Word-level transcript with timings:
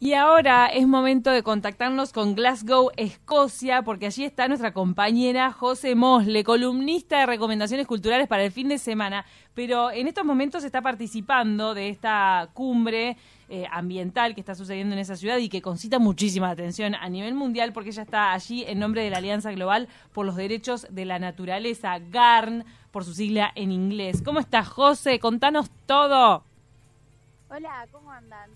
Y 0.00 0.12
ahora 0.12 0.66
es 0.66 0.86
momento 0.86 1.32
de 1.32 1.42
contactarnos 1.42 2.12
con 2.12 2.36
Glasgow, 2.36 2.92
Escocia, 2.96 3.82
porque 3.82 4.06
allí 4.06 4.24
está 4.24 4.46
nuestra 4.46 4.72
compañera 4.72 5.50
José 5.50 5.96
Mosle, 5.96 6.44
columnista 6.44 7.18
de 7.18 7.26
recomendaciones 7.26 7.84
culturales 7.88 8.28
para 8.28 8.44
el 8.44 8.52
fin 8.52 8.68
de 8.68 8.78
semana, 8.78 9.26
pero 9.54 9.90
en 9.90 10.06
estos 10.06 10.24
momentos 10.24 10.62
está 10.62 10.82
participando 10.82 11.74
de 11.74 11.88
esta 11.88 12.48
cumbre 12.54 13.16
eh, 13.48 13.66
ambiental 13.72 14.36
que 14.36 14.40
está 14.40 14.54
sucediendo 14.54 14.94
en 14.94 15.00
esa 15.00 15.16
ciudad 15.16 15.38
y 15.38 15.48
que 15.48 15.62
concita 15.62 15.98
muchísima 15.98 16.50
atención 16.50 16.94
a 16.94 17.08
nivel 17.08 17.34
mundial 17.34 17.72
porque 17.72 17.90
ella 17.90 18.04
está 18.04 18.32
allí 18.32 18.62
en 18.68 18.78
nombre 18.78 19.02
de 19.02 19.10
la 19.10 19.18
Alianza 19.18 19.50
Global 19.50 19.88
por 20.12 20.24
los 20.26 20.36
Derechos 20.36 20.86
de 20.90 21.06
la 21.06 21.18
Naturaleza, 21.18 21.98
GARN, 21.98 22.64
por 22.92 23.04
su 23.04 23.14
sigla 23.14 23.50
en 23.56 23.72
inglés. 23.72 24.22
¿Cómo 24.24 24.38
estás, 24.38 24.68
José? 24.68 25.18
Contanos 25.18 25.72
todo. 25.86 26.44
Hola, 27.50 27.88
¿cómo 27.90 28.12
andan? 28.12 28.50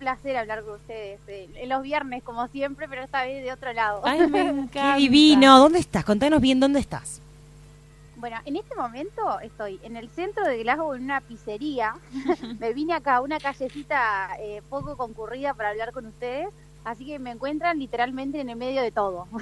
Placer 0.00 0.36
hablar 0.38 0.64
con 0.64 0.76
ustedes. 0.76 1.20
Eh, 1.28 1.48
en 1.54 1.68
los 1.68 1.82
viernes, 1.82 2.22
como 2.22 2.48
siempre, 2.48 2.88
pero 2.88 3.02
esta 3.02 3.22
vez 3.22 3.44
de 3.44 3.52
otro 3.52 3.72
lado. 3.74 4.00
Ay, 4.02 4.26
me 4.26 4.40
encanta. 4.48 4.94
Qué 4.94 5.02
divino. 5.02 5.58
¿Dónde 5.58 5.78
estás? 5.78 6.04
Contanos 6.04 6.40
bien 6.40 6.58
dónde 6.58 6.80
estás. 6.80 7.20
Bueno, 8.16 8.38
en 8.46 8.56
este 8.56 8.74
momento 8.74 9.40
estoy 9.40 9.78
en 9.82 9.96
el 9.96 10.08
centro 10.08 10.44
de 10.46 10.62
Glasgow 10.62 10.94
en 10.94 11.04
una 11.04 11.20
pizzería. 11.20 11.94
me 12.58 12.72
vine 12.72 12.94
acá 12.94 13.16
a 13.16 13.20
una 13.20 13.38
callecita 13.38 14.30
eh, 14.40 14.62
poco 14.70 14.96
concurrida 14.96 15.52
para 15.52 15.68
hablar 15.68 15.92
con 15.92 16.06
ustedes, 16.06 16.48
así 16.84 17.04
que 17.04 17.18
me 17.18 17.30
encuentran 17.30 17.78
literalmente 17.78 18.40
en 18.40 18.48
el 18.50 18.56
medio 18.56 18.82
de 18.82 18.90
todo. 18.90 19.28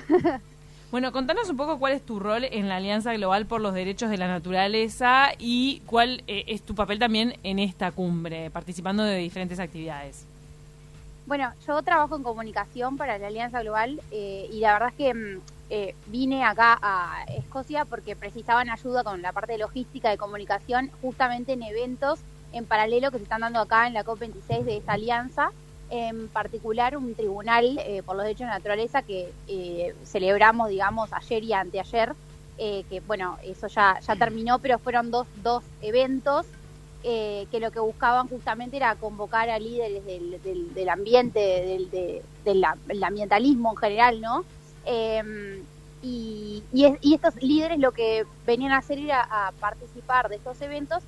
Bueno, 0.91 1.12
contanos 1.12 1.51
un 1.51 1.59
poco 1.59 1.79
cuál 1.79 1.93
es 1.93 2.01
tu 2.01 2.19
rol 2.19 2.45
en 2.45 2.67
la 2.67 2.77
Alianza 2.77 3.12
Global 3.12 3.45
por 3.45 3.61
los 3.61 3.75
Derechos 3.75 4.09
de 4.09 4.17
la 4.17 4.27
Naturaleza 4.27 5.33
y 5.39 5.83
cuál 5.84 6.23
eh, 6.27 6.45
es 6.47 6.62
tu 6.62 6.75
papel 6.75 6.98
también 6.98 7.37
en 7.43 7.59
esta 7.59 7.93
cumbre, 7.93 8.51
participando 8.51 9.03
de 9.03 9.19
diferentes 9.19 9.59
actividades. 9.59 10.25
Bueno, 11.29 11.53
yo 11.67 11.83
trabajo 11.83 12.17
en 12.17 12.23
comunicación 12.23 12.97
para 12.97 13.19
la 13.19 13.27
Alianza 13.27 13.61
Global 13.61 14.01
eh, 14.11 14.49
y 14.51 14.61
la 14.61 14.73
verdad 14.73 14.89
es 14.89 14.95
que 14.95 15.12
mm, 15.12 15.41
eh, 15.69 15.95
vine 16.07 16.43
acá 16.43 16.79
a 16.81 17.25
Escocia 17.37 17.85
porque 17.85 18.17
precisaban 18.17 18.70
ayuda 18.70 19.05
con 19.05 19.20
la 19.20 19.33
parte 19.33 19.53
de 19.53 19.59
logística 19.59 20.09
de 20.09 20.17
comunicación 20.17 20.91
justamente 21.03 21.53
en 21.53 21.62
eventos 21.62 22.20
en 22.55 22.65
paralelo 22.65 23.11
que 23.11 23.19
se 23.19 23.25
están 23.25 23.43
dando 23.43 23.61
acá 23.61 23.87
en 23.87 23.93
la 23.93 24.07
COP26 24.07 24.65
de 24.65 24.79
esta 24.79 24.95
alianza. 24.95 25.51
En 25.91 26.29
particular 26.29 26.97
un 26.97 27.15
tribunal 27.15 27.79
eh, 27.85 28.03
por 28.03 28.17
los 28.17 28.25
derechos 28.25 28.41
de 28.41 28.47
la 28.47 28.55
naturaleza 28.55 29.03
que 29.03 29.31
eh, 29.48 29.95
celebramos, 30.05 30.70
digamos, 30.70 31.13
ayer 31.13 31.45
y 31.45 31.53
anteayer, 31.53 32.15
eh, 32.57 32.85
que 32.89 33.01
bueno, 33.01 33.37
eso 33.45 33.67
ya, 33.67 34.01
ya 34.01 34.17
terminó, 34.17 34.61
pero 34.61 34.79
fueron 34.79 35.11
dos, 35.11 35.27
dos 35.42 35.63
eventos 35.83 36.47
que 37.03 37.61
lo 37.61 37.71
que 37.71 37.81
buscaban 37.81 38.29
justamente 38.29 38.77
era 38.77 38.95
convocar 38.97 39.49
a 39.51 39.59
líderes 39.59 40.05
del, 40.05 40.75
del, 40.75 40.89
ambiente, 40.89 41.39
del, 41.39 41.91
del, 42.45 43.05
ambientalismo 43.05 43.71
en 43.71 43.77
general, 43.77 44.21
¿no? 44.21 44.45
Em, 44.85 45.63
y, 46.03 46.63
y, 46.73 47.15
estos 47.15 47.37
líderes 47.43 47.79
lo 47.79 47.93
que 47.93 48.25
venían 48.47 48.73
a 48.73 48.79
hacer 48.79 48.99
era 48.99 49.23
a 49.23 49.53
participar 49.53 50.29
de 50.29 50.37
estos 50.37 50.61
eventos 50.61 51.03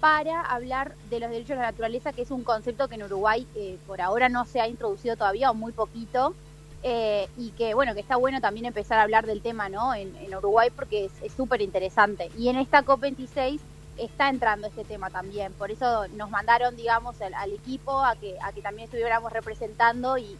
para 0.00 0.40
hablar 0.42 0.94
de 1.10 1.20
los 1.20 1.30
derechos 1.30 1.50
de 1.50 1.56
la 1.56 1.70
naturaleza, 1.70 2.12
que 2.12 2.22
es 2.22 2.30
un 2.30 2.44
concepto 2.44 2.88
que 2.88 2.96
en 2.96 3.04
Uruguay 3.04 3.46
eh, 3.54 3.78
por 3.86 4.00
ahora 4.00 4.28
no 4.28 4.44
se 4.44 4.60
ha 4.60 4.68
introducido 4.68 5.16
todavía 5.16 5.50
o 5.50 5.54
muy 5.54 5.72
poquito. 5.72 6.34
Eh, 6.82 7.28
y 7.36 7.50
que 7.50 7.74
bueno, 7.74 7.94
que 7.94 8.00
está 8.00 8.16
bueno 8.16 8.40
también 8.40 8.66
empezar 8.66 8.98
a 8.98 9.02
hablar 9.02 9.26
del 9.26 9.42
tema 9.42 9.68
¿no? 9.68 9.94
en, 9.94 10.14
Uruguay 10.36 10.68
porque 10.74 11.10
es 11.22 11.32
súper 11.32 11.62
interesante. 11.62 12.30
Y 12.38 12.48
en 12.48 12.56
esta 12.56 12.84
COP26 12.84 13.58
está 13.98 14.28
entrando 14.28 14.66
este 14.66 14.84
tema 14.84 15.10
también, 15.10 15.52
por 15.54 15.70
eso 15.70 16.06
nos 16.08 16.30
mandaron, 16.30 16.76
digamos, 16.76 17.16
al, 17.20 17.52
equipo 17.52 18.00
a 18.00 18.16
que, 18.16 18.36
a 18.42 18.52
que 18.52 18.62
también 18.62 18.86
estuviéramos 18.86 19.32
representando 19.32 20.18
y, 20.18 20.22
y, 20.22 20.38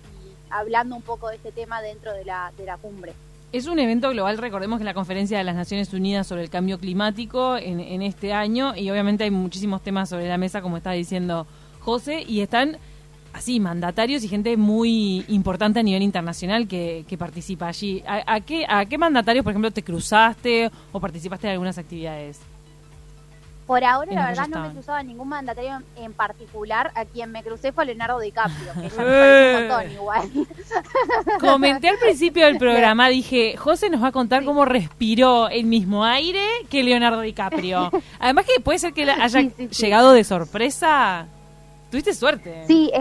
hablando 0.51 0.97
un 0.97 1.03
poco 1.03 1.29
de 1.29 1.37
este 1.37 1.53
tema 1.53 1.81
dentro 1.81 2.12
de 2.12 2.25
la, 2.25 2.53
de 2.57 2.67
la 2.67 2.77
cumbre. 2.77 3.15
Es 3.53 3.67
un 3.67 3.79
evento 3.79 4.11
global, 4.11 4.39
recordemos 4.39 4.79
que 4.79 4.84
la 4.84 4.93
Conferencia 4.93 5.39
de 5.39 5.45
las 5.45 5.55
Naciones 5.55 5.93
Unidas 5.95 6.27
sobre 6.27 6.43
el 6.43 6.51
Cambio 6.51 6.79
Climático 6.79 7.56
en, 7.56 8.03
este 8.03 8.33
año 8.33 8.75
y 8.77 8.91
obviamente 8.91 9.25
hay 9.25 9.31
muchísimos 9.31 9.83
temas 9.83 10.09
sobre 10.09 10.28
la 10.28 10.37
mesa, 10.37 10.61
como 10.61 10.77
está 10.77 10.91
diciendo 10.91 11.47
José, 11.81 12.22
y 12.27 12.41
están 12.41 12.77
así 13.33 13.61
mandatarios 13.61 14.25
y 14.25 14.28
gente 14.28 14.56
muy 14.56 15.25
importante 15.28 15.78
a 15.78 15.83
nivel 15.83 16.03
internacional 16.03 16.66
que, 16.66 17.05
participa 17.19 17.69
allí. 17.69 18.03
¿A, 18.06 18.41
qué, 18.41 18.66
¿A 18.69 18.84
qué 18.87 18.99
mandatarios, 18.99 19.45
por 19.45 19.53
ejemplo, 19.53 19.71
te 19.71 19.83
cruzaste 19.83 20.71
o 20.91 21.00
participaste 21.00 21.47
en 21.47 21.53
algunas 21.53 21.78
actividades? 21.78 22.41
Por 23.66 23.82
ahora, 23.82 24.12
la 24.12 24.27
verdad, 24.27 24.47
no 24.47 24.60
me 24.60 24.69
he 24.69 24.71
cruzado 24.71 24.99
a 24.99 25.03
ningún 25.03 25.28
mandatario 25.28 25.82
en 25.97 26.12
particular. 26.12 26.93
A 26.94 27.04
quien 27.04 27.32
me 27.32 27.43
crucé 27.43 27.72
fue 27.72 27.84
Leonardo 27.84 28.21
DiCaprio, 28.21 28.72
que 28.75 28.88
ya 28.88 29.03
me 29.03 29.54
un 29.65 29.69
montón 29.69 29.93
igual. 29.93 30.31
Comenté 31.41 31.88
al 31.88 31.99
principio 31.99 32.47
del 32.47 32.59
programa, 32.59 33.09
dije, 33.09 33.56
José 33.56 33.91
nos 33.91 34.03
va 34.03 34.09
a 34.09 34.12
contar 34.12 34.44
cómo 34.44 34.65
respiró 34.65 35.49
el 35.49 35.65
mismo 35.65 36.04
aire 36.04 36.44
que 36.71 36.84
Leonardo 36.84 37.21
DiCaprio. 37.22 37.91
Además 38.21 38.44
que 38.47 38.60
puede 38.60 38.78
ser 38.78 38.93
que 38.93 39.10
haya 39.10 39.41
llegado 39.41 40.12
de 40.12 40.22
sorpresa. 40.22 41.27
Tuviste 41.91 42.15
suerte. 42.15 42.65
Sí, 42.69 42.93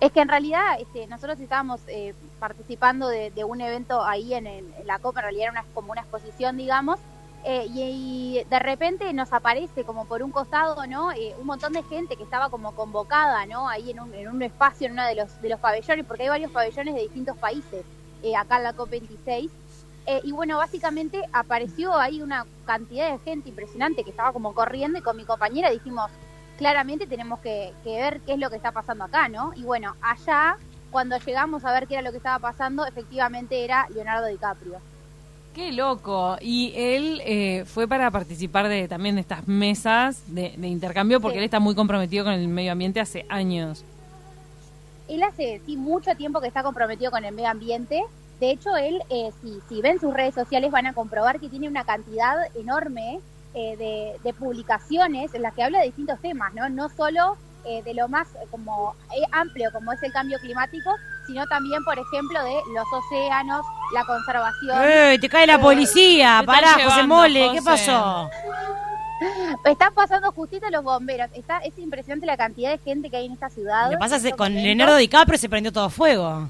es, 0.00 0.10
que 0.10 0.20
en 0.20 0.28
realidad 0.28 0.80
este, 0.80 1.06
nosotros 1.06 1.38
estábamos 1.38 1.80
eh, 1.86 2.12
participando 2.40 3.06
de, 3.06 3.30
un 3.44 3.60
evento 3.60 4.04
ahí 4.04 4.34
en, 4.34 4.48
en, 4.48 4.66
la 4.84 4.98
Copa, 4.98 5.20
en 5.20 5.24
realidad 5.24 5.44
era 5.44 5.52
una, 5.52 5.64
como 5.74 5.92
una 5.92 6.00
exposición, 6.00 6.56
digamos, 6.56 6.98
eh, 7.44 7.66
y, 7.68 8.44
de 8.48 8.58
repente 8.60 9.12
nos 9.12 9.32
aparece 9.32 9.84
como 9.84 10.04
por 10.04 10.22
un 10.22 10.30
costado, 10.30 10.86
¿no? 10.86 11.10
Eh, 11.12 11.34
un 11.40 11.46
montón 11.46 11.72
de 11.72 11.82
gente 11.82 12.16
que 12.16 12.22
estaba 12.22 12.50
como 12.50 12.74
convocada, 12.74 13.46
¿no? 13.46 13.68
Ahí 13.68 13.90
en 13.90 14.00
un, 14.00 14.14
en 14.14 14.28
un 14.28 14.42
espacio, 14.42 14.86
en 14.86 14.92
uno 14.92 15.04
de 15.06 15.16
los, 15.16 15.40
de 15.42 15.48
los 15.48 15.58
pabellones, 15.58 16.06
porque 16.06 16.24
hay 16.24 16.28
varios 16.28 16.52
pabellones 16.52 16.94
de 16.94 17.00
distintos 17.02 17.36
países 17.36 17.84
eh, 18.22 18.36
acá 18.36 18.58
en 18.58 18.64
la 18.64 18.76
COP26. 18.76 19.50
y 20.24 20.32
bueno, 20.32 20.56
básicamente 20.58 21.22
apareció 21.32 21.94
ahí 21.94 22.22
una 22.22 22.46
cantidad 22.64 23.10
de 23.10 23.18
gente 23.18 23.48
impresionante 23.48 24.04
que 24.04 24.10
estaba 24.10 24.32
como 24.32 24.54
corriendo 24.54 24.98
y 24.98 25.02
con 25.02 25.16
mi 25.16 25.24
compañera 25.24 25.70
dijimos, 25.70 26.10
claramente 26.58 27.06
tenemos 27.06 27.40
que, 27.40 27.72
que 27.82 27.96
ver 27.96 28.20
qué 28.20 28.34
es 28.34 28.38
lo 28.38 28.50
que 28.50 28.56
está 28.56 28.72
pasando 28.72 29.04
acá, 29.04 29.28
¿no? 29.28 29.52
Y 29.56 29.64
bueno, 29.64 29.96
allá, 30.00 30.56
cuando 30.92 31.18
llegamos 31.18 31.64
a 31.64 31.72
ver 31.72 31.88
qué 31.88 31.94
era 31.94 32.02
lo 32.02 32.12
que 32.12 32.18
estaba 32.18 32.38
pasando, 32.38 32.86
efectivamente 32.86 33.64
era 33.64 33.88
Leonardo 33.90 34.26
DiCaprio. 34.26 34.80
Qué 35.54 35.72
loco. 35.72 36.36
Y 36.40 36.72
él 36.74 37.20
eh, 37.26 37.64
fue 37.66 37.86
para 37.86 38.10
participar 38.10 38.68
de 38.68 38.88
también 38.88 39.16
de 39.16 39.20
estas 39.20 39.46
mesas 39.46 40.22
de, 40.26 40.54
intercambio 40.62 41.20
porque 41.20 41.38
él 41.38 41.44
está 41.44 41.60
muy 41.60 41.74
comprometido 41.74 42.24
con 42.24 42.32
el 42.32 42.48
medio 42.48 42.72
ambiente 42.72 43.00
hace 43.00 43.26
años. 43.28 43.84
Él 45.08 45.22
hace 45.22 45.60
sí 45.66 45.76
mucho 45.76 46.14
tiempo 46.16 46.40
que 46.40 46.48
está 46.48 46.62
comprometido 46.62 47.10
con 47.10 47.24
el 47.24 47.34
medio 47.34 47.50
ambiente. 47.50 48.02
De 48.40 48.50
hecho, 48.50 48.76
él, 48.76 49.02
eh, 49.10 49.30
si, 49.42 49.58
si 49.68 49.82
ven 49.82 50.00
sus 50.00 50.14
redes 50.14 50.34
sociales, 50.34 50.70
van 50.70 50.86
a 50.86 50.94
comprobar 50.94 51.38
que 51.38 51.48
tiene 51.48 51.68
una 51.68 51.84
cantidad 51.84 52.34
enorme 52.56 53.20
eh, 53.54 53.76
de, 53.76 54.18
de, 54.24 54.32
publicaciones 54.32 55.34
en 55.34 55.42
las 55.42 55.54
que 55.54 55.62
habla 55.62 55.80
de 55.80 55.86
distintos 55.86 56.18
temas, 56.20 56.54
¿no? 56.54 56.70
No 56.70 56.88
solo 56.88 57.36
eh, 57.64 57.80
de 57.84 57.94
lo 57.94 58.08
más 58.08 58.26
como 58.50 58.96
eh, 59.14 59.22
amplio 59.30 59.70
como 59.72 59.92
es 59.92 60.02
el 60.02 60.12
cambio 60.12 60.36
climático, 60.40 60.90
sino 61.26 61.46
también, 61.46 61.84
por 61.84 61.98
ejemplo, 61.98 62.42
de 62.42 62.54
los 62.74 62.86
océanos, 62.92 63.64
la 63.94 64.04
conservación. 64.04 64.76
¡Eh! 64.84 65.18
¡Te 65.20 65.28
cae 65.28 65.46
la 65.46 65.60
policía! 65.60 66.42
¡Pará, 66.44 66.74
José 66.84 67.02
Mole! 67.04 67.50
¿Qué 67.52 67.62
pasó? 67.62 68.28
Están 69.64 69.94
pasando 69.94 70.32
justito 70.32 70.68
los 70.70 70.82
bomberos. 70.82 71.28
Está, 71.34 71.58
es 71.58 71.78
impresionante 71.78 72.26
la 72.26 72.36
cantidad 72.36 72.70
de 72.70 72.78
gente 72.78 73.10
que 73.10 73.16
hay 73.16 73.26
en 73.26 73.32
esta 73.32 73.48
ciudad. 73.50 73.92
Lo 73.92 73.98
pasa 73.98 74.18
con 74.32 74.52
Leonardo 74.52 74.96
DiCaprio 74.96 75.38
se 75.38 75.48
prendió 75.48 75.72
todo 75.72 75.90
fuego. 75.90 76.48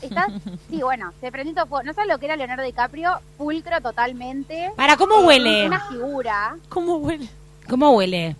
¿Estás? 0.00 0.28
Sí, 0.70 0.82
bueno, 0.82 1.12
se 1.20 1.30
prendió 1.30 1.54
todo 1.54 1.66
fuego. 1.66 1.84
No 1.84 1.94
sabes 1.94 2.10
lo 2.10 2.18
que 2.18 2.26
era 2.26 2.36
Leonardo 2.36 2.62
DiCaprio, 2.62 3.20
pulcro 3.38 3.80
totalmente. 3.80 4.70
¿Para 4.76 4.96
cómo 4.96 5.20
huele? 5.20 5.66
Una 5.66 5.80
figura. 5.80 6.56
¿Cómo 6.68 6.96
huele? 6.96 7.28
¿Cómo 7.68 7.90
huele? 7.92 8.36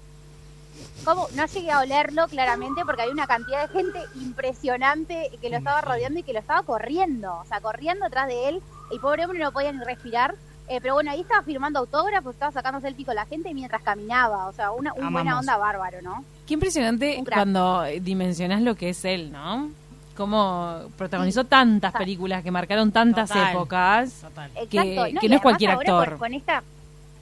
No 1.06 1.47
llegué 1.47 1.71
a 1.71 1.81
olerlo 1.81 2.28
claramente 2.28 2.83
porque 2.84 3.03
hay 3.03 3.10
una 3.10 3.27
cantidad 3.27 3.66
de 3.66 3.72
gente 3.72 4.00
impresionante 4.15 5.31
que 5.41 5.50
lo 5.50 5.56
estaba 5.56 5.81
rodeando 5.81 6.20
y 6.20 6.23
que 6.23 6.32
lo 6.32 6.38
estaba 6.38 6.62
corriendo, 6.62 7.38
o 7.41 7.44
sea, 7.47 7.61
corriendo 7.61 8.06
atrás 8.06 8.29
de 8.29 8.49
él. 8.49 8.62
Y 8.91 8.99
pobre 8.99 9.25
hombre 9.25 9.38
no 9.38 9.52
podía 9.52 9.73
ni 9.73 9.82
respirar. 9.82 10.35
Eh, 10.69 10.79
pero 10.81 10.94
bueno, 10.94 11.11
ahí 11.11 11.20
estaba 11.20 11.43
firmando 11.43 11.81
autógrafos, 11.81 12.35
estaba 12.35 12.52
sacándose 12.52 12.88
el 12.88 12.94
pico 12.94 13.12
la 13.12 13.26
gente 13.26 13.52
mientras 13.52 13.82
caminaba. 13.82 14.47
O 14.47 14.52
sea, 14.52 14.70
una, 14.70 14.93
buena 14.93 15.38
onda 15.38 15.56
bárbaro, 15.56 16.00
¿no? 16.02 16.25
Qué 16.47 16.55
impresionante 16.55 17.23
cuando 17.32 17.82
dimensionas 18.00 18.62
lo 18.62 18.75
que 18.75 18.91
es 18.91 19.05
él, 19.05 19.32
¿no? 19.32 19.70
Cómo 20.17 20.82
protagonizó 20.97 21.44
tantas 21.44 21.93
películas 21.93 22.43
que 22.43 22.50
marcaron 22.50 22.93
tantas 22.93 23.31
épocas. 23.35 24.25
Que, 24.70 24.94
no, 24.94 25.35
es 25.35 25.41
cualquier 25.41 25.73
actor. 25.73 26.19
con 26.19 26.32
esta 26.35 26.62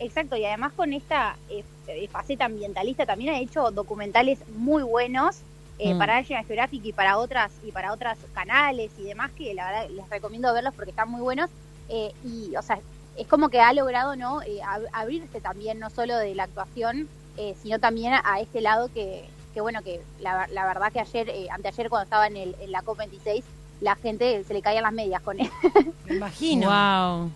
Exacto, 0.01 0.37
y 0.37 0.45
además 0.45 0.73
con 0.73 0.93
esta 0.93 1.37
eh, 1.49 1.63
eh, 1.87 2.09
faceta 2.09 2.47
ambientalista 2.47 3.07
también 3.07 3.35
ha 3.35 3.39
hecho 3.39 3.71
documentales 3.71 4.39
muy 4.57 4.83
buenos 4.83 5.39
eh, 5.79 5.95
mm. 5.95 5.99
para 5.99 6.21
National 6.21 6.45
Geographic 6.47 6.85
y 6.85 6.93
para 6.93 7.19
otras 7.19 7.53
y 7.65 7.71
para 7.71 7.93
otros 7.93 8.15
canales 8.35 8.91
y 8.99 9.05
demás 9.05 9.31
que 9.33 9.55
la 9.55 9.71
verdad 9.71 9.89
les 9.91 10.09
recomiendo 10.09 10.53
verlos 10.53 10.75
porque 10.75 10.91
están 10.91 11.11
muy 11.11 11.21
buenos 11.21 11.51
y 12.25 12.55
o 12.57 12.63
sea 12.63 12.79
es 13.17 13.27
como 13.27 13.49
que 13.49 13.61
ha 13.61 13.73
logrado 13.73 14.15
no 14.15 14.41
abrirse 14.93 15.41
también 15.41 15.81
no 15.81 15.91
solo 15.91 16.17
de 16.17 16.37
la 16.37 16.45
actuación 16.45 17.09
sino 17.63 17.79
también 17.79 18.13
a, 18.13 18.41
este 18.41 18.61
lado 18.61 18.89
que, 18.93 19.25
que 19.53 19.61
bueno, 19.61 19.83
que 19.83 20.01
la, 20.21 20.47
la 20.49 20.67
verdad 20.67 20.93
que 20.93 21.01
ayer, 21.01 21.29
eh, 21.29 21.49
anteayer 21.51 21.89
cuando 21.89 22.05
estaba 22.05 22.27
en, 22.27 22.37
el, 22.37 22.57
en 22.61 22.73
la 22.73 22.83
COP26, 22.83 23.43
la 23.81 23.97
gente 23.97 24.45
se 24.45 24.53
le 24.53 24.63
caían 24.63 24.83
las 24.83 24.93
medias 24.93 25.23
con 25.23 25.41
él. 25.41 25.51
Me 26.07 26.17
imagino. 26.17 26.69
Wow. 26.69 27.31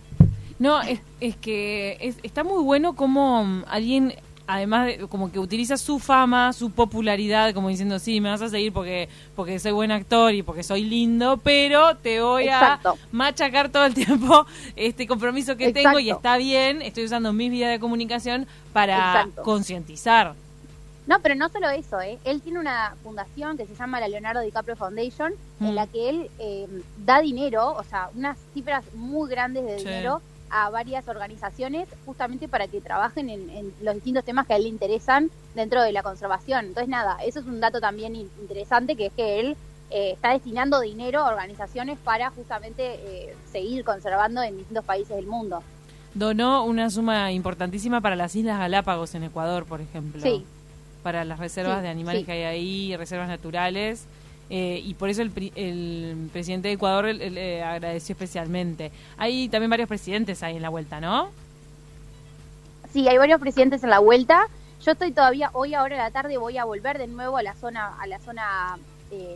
No, 0.59 0.81
es, 0.81 0.99
es 1.19 1.35
que 1.35 1.97
es, 1.99 2.15
está 2.23 2.43
muy 2.43 2.63
bueno 2.63 2.95
como 2.95 3.63
alguien 3.67 4.13
además 4.47 4.85
de, 4.85 5.07
como 5.07 5.31
que 5.31 5.39
utiliza 5.39 5.75
su 5.75 5.97
fama, 5.97 6.53
su 6.53 6.69
popularidad, 6.69 7.51
como 7.55 7.69
diciendo, 7.69 7.97
sí, 7.97 8.21
me 8.21 8.29
vas 8.29 8.43
a 8.43 8.49
seguir 8.49 8.71
porque 8.71 9.09
porque 9.35 9.57
soy 9.57 9.71
buen 9.71 9.91
actor 9.91 10.33
y 10.35 10.43
porque 10.43 10.61
soy 10.61 10.83
lindo, 10.83 11.37
pero 11.37 11.95
te 11.97 12.21
voy 12.21 12.43
Exacto. 12.43 12.89
a 12.91 12.95
machacar 13.11 13.69
todo 13.69 13.85
el 13.85 13.95
tiempo 13.95 14.45
este 14.75 15.07
compromiso 15.07 15.57
que 15.57 15.73
tengo 15.73 15.97
y 15.99 16.11
está 16.11 16.37
bien, 16.37 16.83
estoy 16.83 17.05
usando 17.05 17.33
mis 17.33 17.49
vías 17.49 17.71
de 17.71 17.79
comunicación 17.79 18.45
para 18.71 19.27
concientizar. 19.43 20.35
No, 21.07 21.19
pero 21.21 21.35
no 21.35 21.49
solo 21.49 21.69
eso, 21.69 21.99
¿eh? 22.01 22.17
Él 22.23 22.41
tiene 22.41 22.59
una 22.59 22.95
fundación 23.03 23.57
que 23.57 23.65
se 23.65 23.75
llama 23.75 23.99
la 23.99 24.07
Leonardo 24.07 24.41
DiCaprio 24.41 24.75
Foundation, 24.75 25.33
Mm. 25.59 25.65
en 25.67 25.75
la 25.75 25.87
que 25.87 26.09
él 26.09 26.29
eh, 26.39 26.67
da 27.05 27.21
dinero, 27.21 27.73
o 27.77 27.83
sea, 27.83 28.09
unas 28.15 28.37
cifras 28.53 28.83
muy 28.93 29.29
grandes 29.29 29.65
de 29.65 29.79
Sí. 29.79 29.85
dinero 29.85 30.21
a 30.57 30.69
varias 30.69 31.05
organizaciones 31.09 31.87
justamente 32.05 32.47
para 32.47 32.67
que 32.67 32.79
trabajen 32.79 33.29
en, 33.29 33.49
en 33.49 33.73
los 33.81 33.95
distintos 33.95 34.23
temas 34.23 34.47
que 34.47 34.53
a 34.53 34.55
él 34.55 34.63
le 34.63 34.69
interesan 34.69 35.29
dentro 35.53 35.81
de 35.81 35.91
la 35.91 36.01
conservación. 36.01 36.65
Entonces, 36.67 36.87
nada, 36.87 37.17
eso 37.25 37.39
es 37.41 37.45
un 37.45 37.59
dato 37.59 37.81
también 37.81 38.15
in- 38.15 38.29
interesante, 38.39 38.95
que 38.95 39.07
es 39.07 39.13
que 39.13 39.39
él 39.41 39.57
eh, 39.91 40.11
está 40.13 40.31
destinando 40.31 40.79
dinero 40.79 41.19
a 41.19 41.27
organizaciones 41.27 41.97
para 41.99 42.29
justamente 42.29 42.83
eh, 43.03 43.35
seguir 43.51 43.83
conservando 43.83 44.41
en 44.43 44.55
distintos 44.57 44.85
países 44.85 45.15
del 45.15 45.27
mundo. 45.27 45.61
Donó 46.13 46.63
una 46.63 46.89
suma 46.89 47.33
importantísima 47.33 47.99
para 47.99 48.15
las 48.15 48.33
Islas 48.35 48.57
Galápagos 48.57 49.13
en 49.15 49.23
Ecuador, 49.23 49.65
por 49.65 49.81
ejemplo. 49.81 50.21
Sí. 50.21 50.45
Para 51.03 51.25
las 51.25 51.37
reservas 51.37 51.77
Sí, 51.79 51.83
de 51.83 51.89
animales 51.89 52.21
sí. 52.21 52.25
que 52.25 52.31
hay 52.31 52.43
ahí, 52.43 52.95
reservas 52.95 53.27
naturales. 53.27 54.05
Eh, 54.49 54.81
y 54.83 54.93
por 54.93 55.09
eso 55.09 55.21
el, 55.21 55.31
el 55.55 56.29
presidente 56.31 56.67
de 56.67 56.73
Ecuador 56.75 57.05
el, 57.07 57.37
eh, 57.37 57.63
agradeció 57.63 58.13
especialmente. 58.13 58.91
Hay 59.17 59.49
también 59.49 59.69
varios 59.69 59.89
presidentes 59.89 60.43
ahí 60.43 60.55
en 60.57 60.61
la 60.61 60.69
vuelta, 60.69 60.99
¿no? 60.99 61.29
Sí, 62.93 63.07
hay 63.07 63.17
varios 63.17 63.39
presidentes 63.41 63.83
en 63.83 63.89
la 63.89 63.99
vuelta. 63.99 64.47
Yo 64.83 64.91
estoy 64.91 65.11
todavía, 65.11 65.49
hoy 65.53 65.73
ahora 65.73 65.95
a 65.95 66.03
la 66.05 66.11
tarde 66.11 66.37
voy 66.37 66.57
a 66.57 66.65
volver 66.65 66.97
de 66.97 67.07
nuevo 67.07 67.37
a 67.37 67.43
la 67.43 67.53
zona, 67.55 67.95
a 67.99 68.07
la 68.07 68.19
zona 68.19 68.77
eh, 69.11 69.35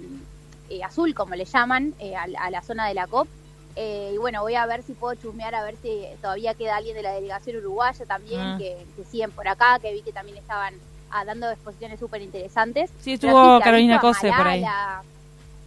eh, 0.69 0.83
azul, 0.83 1.13
como 1.13 1.35
le 1.35 1.45
llaman, 1.45 1.93
eh, 1.99 2.15
a, 2.15 2.27
la- 2.27 2.41
a 2.41 2.49
la 2.51 2.61
zona 2.61 2.87
de 2.87 2.93
la 2.93 3.07
COP. 3.07 3.27
Eh, 3.75 4.11
y 4.13 4.17
bueno, 4.17 4.41
voy 4.41 4.55
a 4.55 4.65
ver 4.65 4.83
si 4.83 4.93
puedo 4.93 5.15
chusmear, 5.15 5.55
a 5.55 5.63
ver 5.63 5.75
si 5.81 6.01
todavía 6.21 6.53
queda 6.53 6.75
alguien 6.77 6.95
de 6.95 7.01
la 7.03 7.13
delegación 7.13 7.57
uruguaya 7.57 8.05
también, 8.05 8.41
Ah. 8.41 8.55
que, 8.59 8.77
que 8.95 9.03
siguen 9.05 9.31
por 9.31 9.47
acá, 9.47 9.79
que 9.79 9.93
vi 9.93 10.01
que 10.01 10.11
también 10.11 10.37
estaban 10.37 10.73
ah, 11.11 11.25
dando 11.25 11.49
exposiciones 11.49 11.99
súper 11.99 12.21
interesantes. 12.21 12.89
Sí, 13.01 13.13
estuvo 13.13 13.57
sí, 13.57 13.63
Carolina 13.63 13.97
a 13.97 13.99
Cose 13.99 14.31
por 14.31 14.47
ahí. 14.47 14.63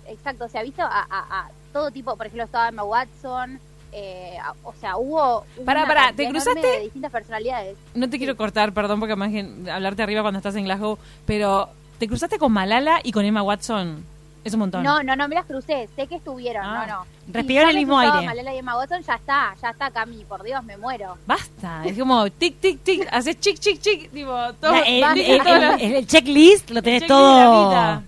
Exacto, 0.08 0.48
se 0.48 0.58
ha 0.58 0.62
visto 0.62 0.82
a, 0.82 1.06
a- 1.08 1.40
a 1.40 1.50
todo 1.72 1.90
tipo, 1.90 2.16
por 2.16 2.26
ejemplo, 2.26 2.44
estaba 2.44 2.68
Emma 2.68 2.82
Watson, 2.84 3.58
eh, 3.92 4.36
a- 4.42 4.54
o 4.64 4.74
sea, 4.80 4.96
hubo... 4.96 5.44
Pará, 5.64 5.86
cantidad 5.86 6.14
¿te 6.14 6.28
cruzaste? 6.28 6.66
De 6.66 6.80
distintas 6.80 7.12
personalidades. 7.12 7.76
No 7.94 8.10
te 8.10 8.18
quiero 8.18 8.36
cortar, 8.36 8.72
perdón, 8.72 9.00
porque 9.00 9.12
además 9.12 9.30
que 9.30 9.70
hablarte 9.70 10.02
arriba 10.02 10.22
cuando 10.22 10.38
estás 10.38 10.56
en 10.56 10.64
Glasgow, 10.64 10.98
pero 11.24 11.68
¿te 11.98 12.08
cruzaste 12.08 12.38
con 12.38 12.52
Malala 12.52 13.00
y 13.02 13.12
con 13.12 13.24
Emma 13.24 13.42
Watson? 13.42 14.04
Es 14.44 14.52
un 14.54 14.60
montón. 14.60 14.82
No, 14.82 15.02
no, 15.02 15.14
no 15.14 15.28
me 15.28 15.34
las 15.36 15.46
crucé, 15.46 15.88
sé 15.94 16.06
que 16.08 16.16
estuvieron, 16.16 16.64
Ah. 16.64 16.84
no, 16.86 16.92
no. 16.94 17.06
Respiraron 17.32 17.70
el 17.70 17.76
mismo 17.76 17.96
aire. 17.98 18.26
Malala 18.26 18.54
y 18.54 18.58
Emma 18.58 18.76
Watson, 18.76 19.02
ya 19.02 19.14
está, 19.14 19.54
ya 19.62 19.70
está, 19.70 19.90
Cami, 19.90 20.24
por 20.24 20.42
Dios, 20.42 20.64
me 20.64 20.76
muero. 20.76 21.16
Basta, 21.26 21.84
es 21.84 21.96
como 21.96 22.28
tic, 22.30 22.58
tic, 22.60 22.82
tic, 22.82 23.06
haces 23.12 23.38
chic, 23.38 23.58
chic, 23.60 23.80
chic, 23.80 24.10
tipo, 24.10 24.32
todo. 24.60 24.72
La- 24.72 24.80
el, 24.80 25.14
dije 25.14 25.36
el- 25.36 25.42
todo 25.42 25.54
el- 25.54 25.62
lo- 25.62 25.74
el- 25.98 26.06
checklist 26.06 26.70
lo 26.70 26.82
tenés 26.82 27.02
checklist 27.02 27.08
todo. 27.08 28.02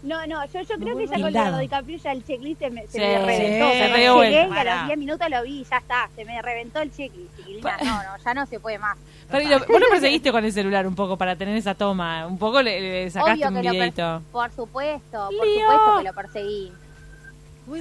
No, 0.00 0.24
no, 0.28 0.44
yo, 0.46 0.60
yo 0.62 0.76
creo 0.78 0.96
que 0.96 1.06
ya 1.08 1.12
con. 1.14 1.32
Leonardo 1.32 1.58
DiCaprio 1.58 1.98
ya 1.98 2.12
el 2.12 2.24
checklist 2.24 2.60
se 2.60 2.70
me, 2.70 2.82
se 2.86 2.92
Sí, 2.92 2.98
me 3.00 3.18
reventó. 3.26 3.68
se 3.72 3.78
Se 3.78 3.88
me 3.92 3.98
dio 3.98 4.22
llegué 4.22 4.48
y 4.48 4.56
a 4.58 4.64
los 4.76 4.86
10 4.86 4.98
minutos 4.98 5.26
lo 5.28 5.42
vi 5.42 5.60
y 5.60 5.64
ya 5.64 5.76
está, 5.78 6.08
se 6.14 6.24
me 6.24 6.40
reventó 6.40 6.80
el 6.80 6.92
checklist, 6.92 7.36
chiquilina. 7.36 7.76
No, 7.82 8.02
no, 8.04 8.24
ya 8.24 8.34
no 8.34 8.46
se 8.46 8.60
puede 8.60 8.78
más. 8.78 8.96
Pero 9.28 9.42
y 9.44 9.48
lo- 9.48 9.58
vos 9.58 9.80
lo 9.80 9.88
perseguiste 9.90 10.30
con 10.30 10.44
el 10.44 10.52
celular 10.52 10.86
un 10.86 10.94
poco 10.94 11.16
para 11.16 11.34
tener 11.34 11.56
esa 11.56 11.74
toma. 11.74 12.26
Un 12.28 12.38
poco 12.38 12.62
le, 12.62 12.80
le 12.80 13.10
sacaste 13.10 13.32
Obvio 13.44 13.48
un 13.48 13.54
que 13.62 13.70
videito. 13.72 14.22
Por 14.30 14.50
supuesto, 14.52 15.28
por 15.36 15.46
supuesto 15.46 15.98
que 15.98 16.04
lo 16.04 16.12
perseguí. 16.14 16.72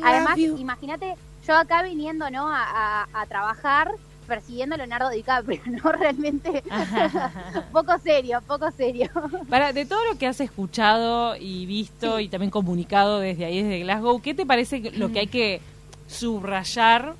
Además, 0.04 0.38
imagínate, 0.38 1.16
yo 1.48 1.56
acá 1.56 1.84
viniendo, 1.84 2.30
¿no? 2.30 2.50
A, 2.52 2.64
a- 2.64 3.08
a 3.14 3.26
trabajar 3.28 3.92
persiguiendo 4.28 4.76
a 4.76 4.78
Leonardo 4.78 5.10
DiCaprio, 5.10 5.62
¿no? 5.66 5.92
Realmente 5.92 6.64
poco 7.72 7.98
serio, 8.04 8.42
poco 8.46 8.70
serio. 8.72 9.10
Para, 9.50 9.74
de 9.74 9.86
todo 9.86 10.04
lo 10.12 10.18
que 10.18 10.28
has 10.28 10.40
escuchado 10.40 11.36
y 11.36 11.66
visto 11.66 12.20
y 12.20 12.30
también 12.30 12.52
comunicado 12.52 13.20
desde 13.20 13.46
ahí, 13.46 13.64
desde 13.64 13.80
Glasgow, 13.80 14.22
¿qué 14.22 14.34
te 14.34 14.46
parece 14.46 14.92
lo 14.92 15.12
que 15.12 15.20
hay 15.20 15.28
que 15.28 15.62
subrayar 16.08 17.16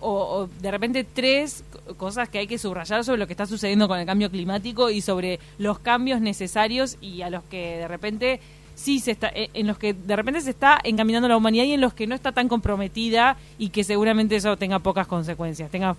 o, 0.00 0.10
o 0.10 0.46
de 0.46 0.70
repente 0.70 1.04
tres 1.04 1.64
cosas 1.96 2.28
que 2.28 2.38
hay 2.38 2.46
que 2.46 2.58
subrayar 2.58 3.04
sobre 3.04 3.18
lo 3.18 3.26
que 3.26 3.32
está 3.32 3.46
sucediendo 3.46 3.88
con 3.88 3.98
el 3.98 4.06
cambio 4.06 4.30
climático 4.30 4.90
y 4.90 5.00
sobre 5.00 5.38
los 5.58 5.78
cambios 5.78 6.20
necesarios 6.20 6.96
y 7.00 7.22
a 7.22 7.30
los 7.30 7.44
que 7.44 7.76
de 7.78 7.88
repente 7.88 8.40
sí 8.74 8.98
se 9.00 9.12
está 9.12 9.28
eh, 9.28 9.50
en 9.54 9.66
los 9.66 9.78
que 9.78 9.92
de 9.94 10.16
repente 10.16 10.40
se 10.40 10.50
está 10.50 10.78
encaminando 10.82 11.28
la 11.28 11.36
humanidad 11.36 11.64
y 11.64 11.72
en 11.72 11.80
los 11.80 11.94
que 11.94 12.06
no 12.06 12.14
está 12.14 12.32
tan 12.32 12.48
comprometida 12.48 13.36
y 13.58 13.68
que 13.70 13.84
seguramente 13.84 14.36
eso 14.36 14.56
tenga 14.56 14.78
pocas 14.80 15.06
consecuencias, 15.06 15.70
tenga 15.70 15.96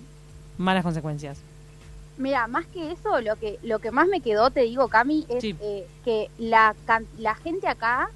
malas 0.57 0.83
consecuencias. 0.83 1.37
Mira, 2.17 2.47
más 2.47 2.65
que 2.67 2.91
eso, 2.91 3.19
lo 3.21 3.35
que 3.35 3.59
lo 3.63 3.79
que 3.79 3.91
más 3.91 4.07
me 4.07 4.21
quedó, 4.21 4.49
te 4.49 4.61
digo, 4.61 4.87
Cami, 4.87 5.25
es 5.29 5.41
Sí. 5.41 5.55
eh, 5.61 5.85
que 6.05 6.29
la, 6.37 6.73
la 7.17 7.35
gente 7.35 7.67
acá, 7.67 8.09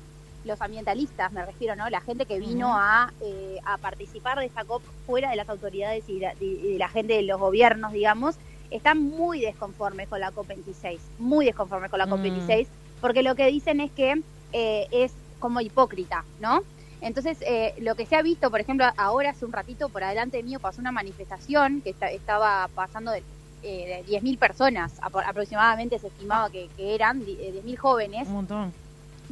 los 0.45 0.61
ambientalistas 0.61 1.33
me 1.33 1.45
refiero, 1.45 1.75
¿no? 1.75 1.89
La 1.89 1.99
gente 1.99 2.25
que 2.25 2.39
vino 2.39 2.73
a, 2.77 3.11
eh, 3.21 3.57
a 3.65 3.77
participar 3.77 4.39
de 4.39 4.45
esta 4.45 4.63
COP 4.63 4.81
fuera 5.05 5.29
de 5.31 5.35
las 5.35 5.49
autoridades 5.49 6.07
y 6.07 6.19
la, 6.19 6.33
y- 6.39 6.45
y 6.45 6.77
la 6.77 6.87
gente 6.87 7.13
de 7.13 7.23
los 7.23 7.39
gobiernos, 7.39 7.91
digamos, 7.91 8.35
están 8.71 9.01
muy 9.01 9.41
desconformes 9.41 10.07
con 10.07 10.21
la 10.21 10.31
COP26, 10.31 10.99
muy 11.17 11.45
desconformes 11.45 11.89
con 11.91 11.99
la 11.99 12.05
Mm. 12.05 12.11
COP26, 12.13 12.67
porque 13.01 13.21
lo 13.21 13.35
que 13.35 13.47
dicen 13.47 13.81
es 13.81 13.91
que 13.91 14.21
eh, 14.53 14.87
es 14.91 15.11
como 15.39 15.61
hipócrita, 15.61 16.23
¿no? 16.39 16.61
Entonces, 17.01 17.37
eh, 17.41 17.73
lo 17.79 17.95
que 17.95 18.05
se 18.05 18.15
ha 18.17 18.21
visto, 18.21 18.51
por 18.51 18.59
ejemplo, 18.59 18.85
ahora 18.97 19.29
hace 19.29 19.45
un 19.45 19.53
ratito 19.53 19.87
por 19.89 20.03
adelante 20.03 20.43
mío 20.43 20.59
pasó 20.59 20.81
una 20.81 20.91
manifestación 20.91 21.81
que 21.81 21.91
esta- 21.91 22.11
estaba 22.11 22.67
pasando 22.75 23.11
de, 23.11 23.23
eh, 23.63 24.03
de 24.05 24.11
10.000 24.11 24.37
personas, 24.37 24.99
apro- 25.01 25.23
aproximadamente 25.25 25.97
se 25.99 26.07
estimaba 26.07 26.49
que, 26.49 26.67
que 26.75 26.95
eran 26.95 27.23
di- 27.23 27.37
eh, 27.41 27.51
10.000 27.53 27.77
jóvenes, 27.77 28.27
Un 28.27 28.33
montón. 28.33 28.73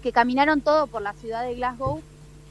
que 0.01 0.11
caminaron 0.13 0.61
todo 0.61 0.87
por 0.87 1.01
la 1.01 1.13
ciudad 1.13 1.43
de 1.43 1.55
Glasgow 1.55 2.01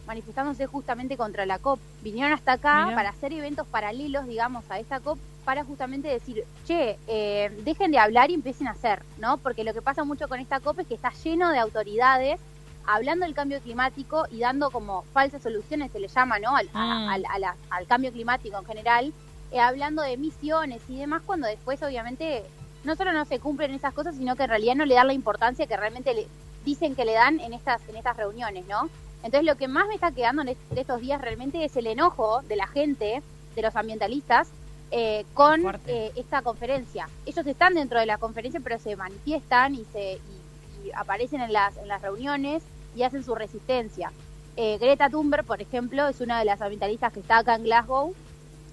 manifestándose 0.06 0.66
justamente 0.66 1.16
contra 1.16 1.46
la 1.46 1.58
COP. 1.58 1.80
Vinieron 2.02 2.32
hasta 2.32 2.52
acá 2.52 2.84
Mira. 2.84 2.96
para 2.96 3.08
hacer 3.10 3.32
eventos 3.32 3.66
paralelos, 3.66 4.26
digamos, 4.26 4.64
a 4.68 4.78
esta 4.78 5.00
COP, 5.00 5.18
para 5.44 5.64
justamente 5.64 6.08
decir, 6.08 6.44
che, 6.66 6.96
eh, 7.08 7.50
dejen 7.64 7.90
de 7.90 7.98
hablar 7.98 8.30
y 8.30 8.34
empiecen 8.34 8.68
a 8.68 8.72
hacer, 8.72 9.02
¿no? 9.18 9.38
Porque 9.38 9.64
lo 9.64 9.72
que 9.74 9.82
pasa 9.82 10.04
mucho 10.04 10.28
con 10.28 10.38
esta 10.40 10.60
COP 10.60 10.80
es 10.82 10.86
que 10.86 10.94
está 10.94 11.12
lleno 11.24 11.50
de 11.50 11.58
autoridades 11.58 12.38
hablando 12.86 13.24
del 13.26 13.34
cambio 13.34 13.60
climático 13.60 14.26
y 14.30 14.38
dando 14.40 14.70
como 14.70 15.02
falsas 15.12 15.42
soluciones, 15.42 15.90
se 15.92 16.00
le 16.00 16.08
llama, 16.08 16.38
¿no? 16.38 16.54
Al, 16.56 16.68
a- 16.74 17.18
Mm. 17.18 17.24
al- 17.30 17.44
al 17.70 17.86
cambio 17.86 18.12
climático 18.12 18.58
en 18.58 18.64
general, 18.64 19.12
eh, 19.52 19.60
hablando 19.60 20.02
de 20.02 20.12
emisiones 20.12 20.80
y 20.88 20.96
demás, 20.98 21.22
cuando 21.24 21.46
después 21.46 21.82
obviamente 21.82 22.42
no 22.84 22.94
solo 22.96 23.12
no 23.12 23.24
se 23.24 23.38
cumplen 23.40 23.72
esas 23.74 23.92
cosas, 23.94 24.14
sino 24.16 24.36
que 24.36 24.44
en 24.44 24.48
realidad 24.50 24.74
no 24.76 24.84
le 24.84 24.94
dan 24.94 25.06
la 25.08 25.12
importancia 25.12 25.66
que 25.66 25.76
realmente 25.76 26.14
le 26.14 26.26
dicen 26.64 26.94
que 26.94 27.04
le 27.04 27.12
dan 27.12 27.40
en 27.40 27.52
estas, 27.52 27.80
en 27.88 27.96
estas 27.96 28.16
reuniones, 28.16 28.66
¿no? 28.68 28.88
Entonces 29.22 29.44
lo 29.44 29.56
que 29.56 29.66
más 29.68 29.88
me 29.88 29.94
está 29.94 30.12
quedando 30.12 30.42
en 30.42 30.48
est- 30.48 30.60
estos 30.76 31.00
días 31.00 31.20
realmente 31.20 31.64
es 31.64 31.76
el 31.76 31.86
enojo 31.88 32.42
de 32.42 32.56
la 32.56 32.66
gente, 32.68 33.22
de 33.56 33.62
los 33.62 33.74
ambientalistas, 33.74 34.48
eh, 34.92 35.24
con 35.34 35.62
eh, 35.88 36.12
esta 36.14 36.42
conferencia. 36.42 37.08
Ellos 37.24 37.44
están 37.46 37.74
dentro 37.74 37.98
de 37.98 38.06
la 38.06 38.18
conferencia, 38.18 38.60
pero 38.62 38.78
se 38.78 38.94
manifiestan 38.94 39.74
y 39.74 39.84
se 39.92 40.14
y- 40.14 40.86
y 40.88 40.92
aparecen 40.94 41.40
en 41.40 41.52
las, 41.52 41.76
en 41.78 41.88
las 41.88 42.02
reuniones 42.02 42.62
y 42.96 43.02
hacen 43.02 43.22
su 43.22 43.34
resistencia. 43.34 44.10
Eh, 44.56 44.78
Greta 44.78 45.10
Thunberg, 45.10 45.44
por 45.44 45.60
ejemplo, 45.60 46.08
es 46.08 46.20
una 46.20 46.38
de 46.38 46.46
las 46.46 46.60
ambientalistas 46.62 47.12
que 47.12 47.20
está 47.20 47.38
acá 47.38 47.54
en 47.56 47.64
Glasgow 47.64 48.14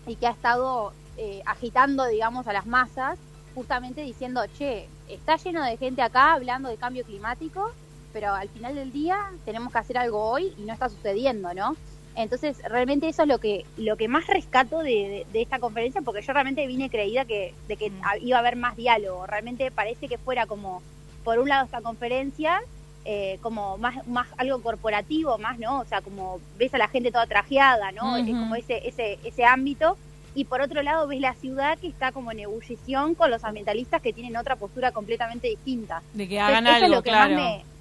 y 0.08 0.16
que 0.16 0.28
ha 0.28 0.32
estado 0.32 0.94
eh, 1.18 1.42
agitando, 1.46 2.06
digamos, 2.08 2.48
a 2.48 2.54
las 2.54 2.66
masas, 2.66 3.20
justamente 3.54 4.02
diciendo, 4.02 4.42
che, 4.58 4.88
está 5.10 5.36
lleno 5.36 5.64
de 5.64 5.78
gente 5.78 6.02
acá 6.02 6.34
hablando 6.34 6.70
de 6.70 6.78
cambio 6.78 7.04
climático, 7.04 7.70
pero 8.14 8.34
al 8.34 8.48
final 8.50 8.76
del 8.76 8.92
día 8.92 9.18
tenemos 9.46 9.72
que 9.74 9.80
hacer 9.80 9.98
algo 9.98 10.24
hoy 10.30 10.54
y 10.58 10.62
no 10.62 10.74
está 10.74 10.88
sucediendo, 10.90 11.54
¿no? 11.54 11.76
Entonces, 12.16 12.58
realmente 12.64 13.10
eso 13.10 13.24
es 13.24 13.28
lo 13.28 13.40
que 13.40 13.66
lo 13.76 13.98
que 13.98 14.08
más 14.08 14.28
rescato 14.28 14.80
de, 14.80 14.86
de- 14.92 15.28
de 15.34 15.42
esta 15.42 15.58
conferencia, 15.60 16.02
porque 16.02 16.22
yo 16.22 16.32
realmente 16.32 16.66
vine 16.68 16.90
creída 16.90 17.26
que, 17.26 17.54
de 17.68 17.76
que 17.76 17.92
iba 18.22 18.38
a 18.38 18.40
haber 18.40 18.56
más 18.56 18.76
diálogo. 18.78 19.26
Realmente 19.26 19.72
parece 19.72 20.08
que 20.08 20.20
fuera 20.20 20.46
como, 20.46 20.84
por 21.24 21.40
un 21.40 21.50
lado, 21.50 21.66
esta 21.66 21.82
conferencia, 21.82 22.62
eh, 23.06 23.38
como 23.42 23.78
más, 23.78 24.06
más 24.08 24.28
algo 24.38 24.62
corporativo, 24.62 25.38
más, 25.38 25.60
¿no? 25.60 25.80
O 25.80 25.86
sea, 25.86 26.02
como 26.02 26.40
ves 26.58 26.74
a 26.74 26.78
la 26.78 26.88
gente 26.88 27.12
toda 27.12 27.28
trajeada, 27.28 27.92
¿no? 27.92 28.18
Es 28.18 28.28
como 28.28 28.56
ese, 28.56 28.88
ese, 28.88 29.20
ese 29.24 29.46
ámbito. 29.46 29.98
Y 30.36 30.46
por 30.46 30.62
otro 30.62 30.82
lado, 30.82 31.08
ves 31.08 31.20
la 31.20 31.36
ciudad 31.36 31.78
que 31.78 31.88
está 31.88 32.12
como 32.12 32.32
en 32.32 32.40
ebullición 32.40 33.14
con 33.14 33.30
los 33.30 33.44
ambientalistas 33.44 34.02
que 34.02 34.14
tienen 34.14 34.36
otra 34.36 34.56
postura 34.56 34.92
completamente 34.92 35.48
distinta. 35.48 36.02
De 36.14 36.28
que 36.28 36.38
Entonces, 36.38 36.58
hagan 36.58 36.68
eso 36.68 36.76
algo, 36.76 36.86
es 36.86 36.92
lo 36.92 37.04
que 37.04 37.10
claro. 37.10 37.36
más 37.36 37.44
me 37.44 37.74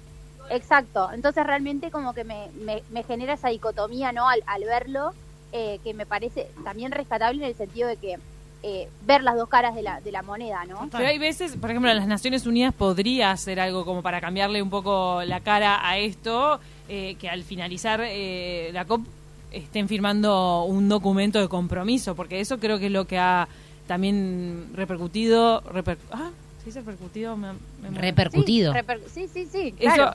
Exacto, 0.49 1.09
entonces 1.13 1.45
realmente 1.45 1.89
como 1.91 2.13
que 2.13 2.23
me, 2.23 2.49
me, 2.91 3.03
genera 3.03 3.33
esa 3.33 3.49
dicotomía, 3.49 4.11
¿no? 4.11 4.27
Al, 4.27 4.41
verlo, 4.65 5.13
eh, 5.51 5.79
que 5.83 5.93
me 5.93 6.05
parece 6.05 6.47
también 6.63 6.91
rescatable 6.91 7.43
en 7.43 7.49
el 7.49 7.55
sentido 7.55 7.87
de 7.87 7.97
que 7.97 8.17
eh, 8.63 8.89
ver 9.05 9.23
las 9.23 9.35
dos 9.35 9.49
caras 9.49 9.75
de 9.75 9.81
la, 9.81 10.01
de 10.01 10.11
la 10.11 10.21
moneda, 10.23 10.63
¿no? 10.65 10.89
Pero 10.91 11.05
hay 11.05 11.19
veces, 11.19 11.57
por 11.57 11.69
ejemplo, 11.69 11.93
las 11.93 12.07
Naciones 12.07 12.45
Unidas 12.45 12.73
podría 12.73 13.31
hacer 13.31 13.59
algo 13.59 13.85
como 13.85 14.01
para 14.01 14.21
cambiarle 14.21 14.61
un 14.61 14.69
poco 14.69 15.21
la 15.25 15.41
cara 15.41 15.87
a 15.87 15.97
esto, 15.97 16.59
eh, 16.89 17.15
que 17.19 17.29
al 17.29 17.43
finalizar 17.43 17.99
la 17.99 18.85
COP 18.85 19.05
estén 19.51 19.87
firmando 19.87 20.63
un 20.63 20.89
documento 20.89 21.39
de 21.39 21.47
compromiso, 21.47 22.15
porque 22.15 22.39
eso 22.39 22.57
creo 22.59 22.79
que 22.79 22.87
es 22.87 22.91
lo 22.91 23.05
que 23.05 23.19
ha 23.19 23.47
también 23.87 24.69
repercutido... 24.73 25.61
ah, 26.11 26.31
¿se 26.59 26.65
dice 26.65 26.79
repercutido? 26.79 27.37
repercutido. 27.91 28.73
Sí, 29.13 29.27
sí, 29.31 29.47
sí, 29.51 29.75
Eso 29.79 30.13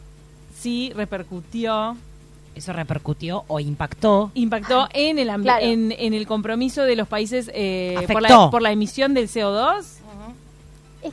sí 0.59 0.93
repercutió 0.95 1.97
eso 2.59 2.73
repercutió 2.73 3.45
o 3.49 3.61
impactó 3.61 4.31
impactó 4.35 4.89
en 4.93 5.19
el 5.19 5.31
en, 5.61 5.93
en, 5.93 6.15
el 6.15 6.27
compromiso 6.27 6.83
de 6.83 6.97
los 6.97 7.09
países 7.09 7.51
eh, 7.55 8.07
por, 8.13 8.23
la, 8.23 8.51
por 8.51 8.63
la 8.63 8.73
emisión 8.73 9.15
del 9.15 9.29
CO2 9.29 9.99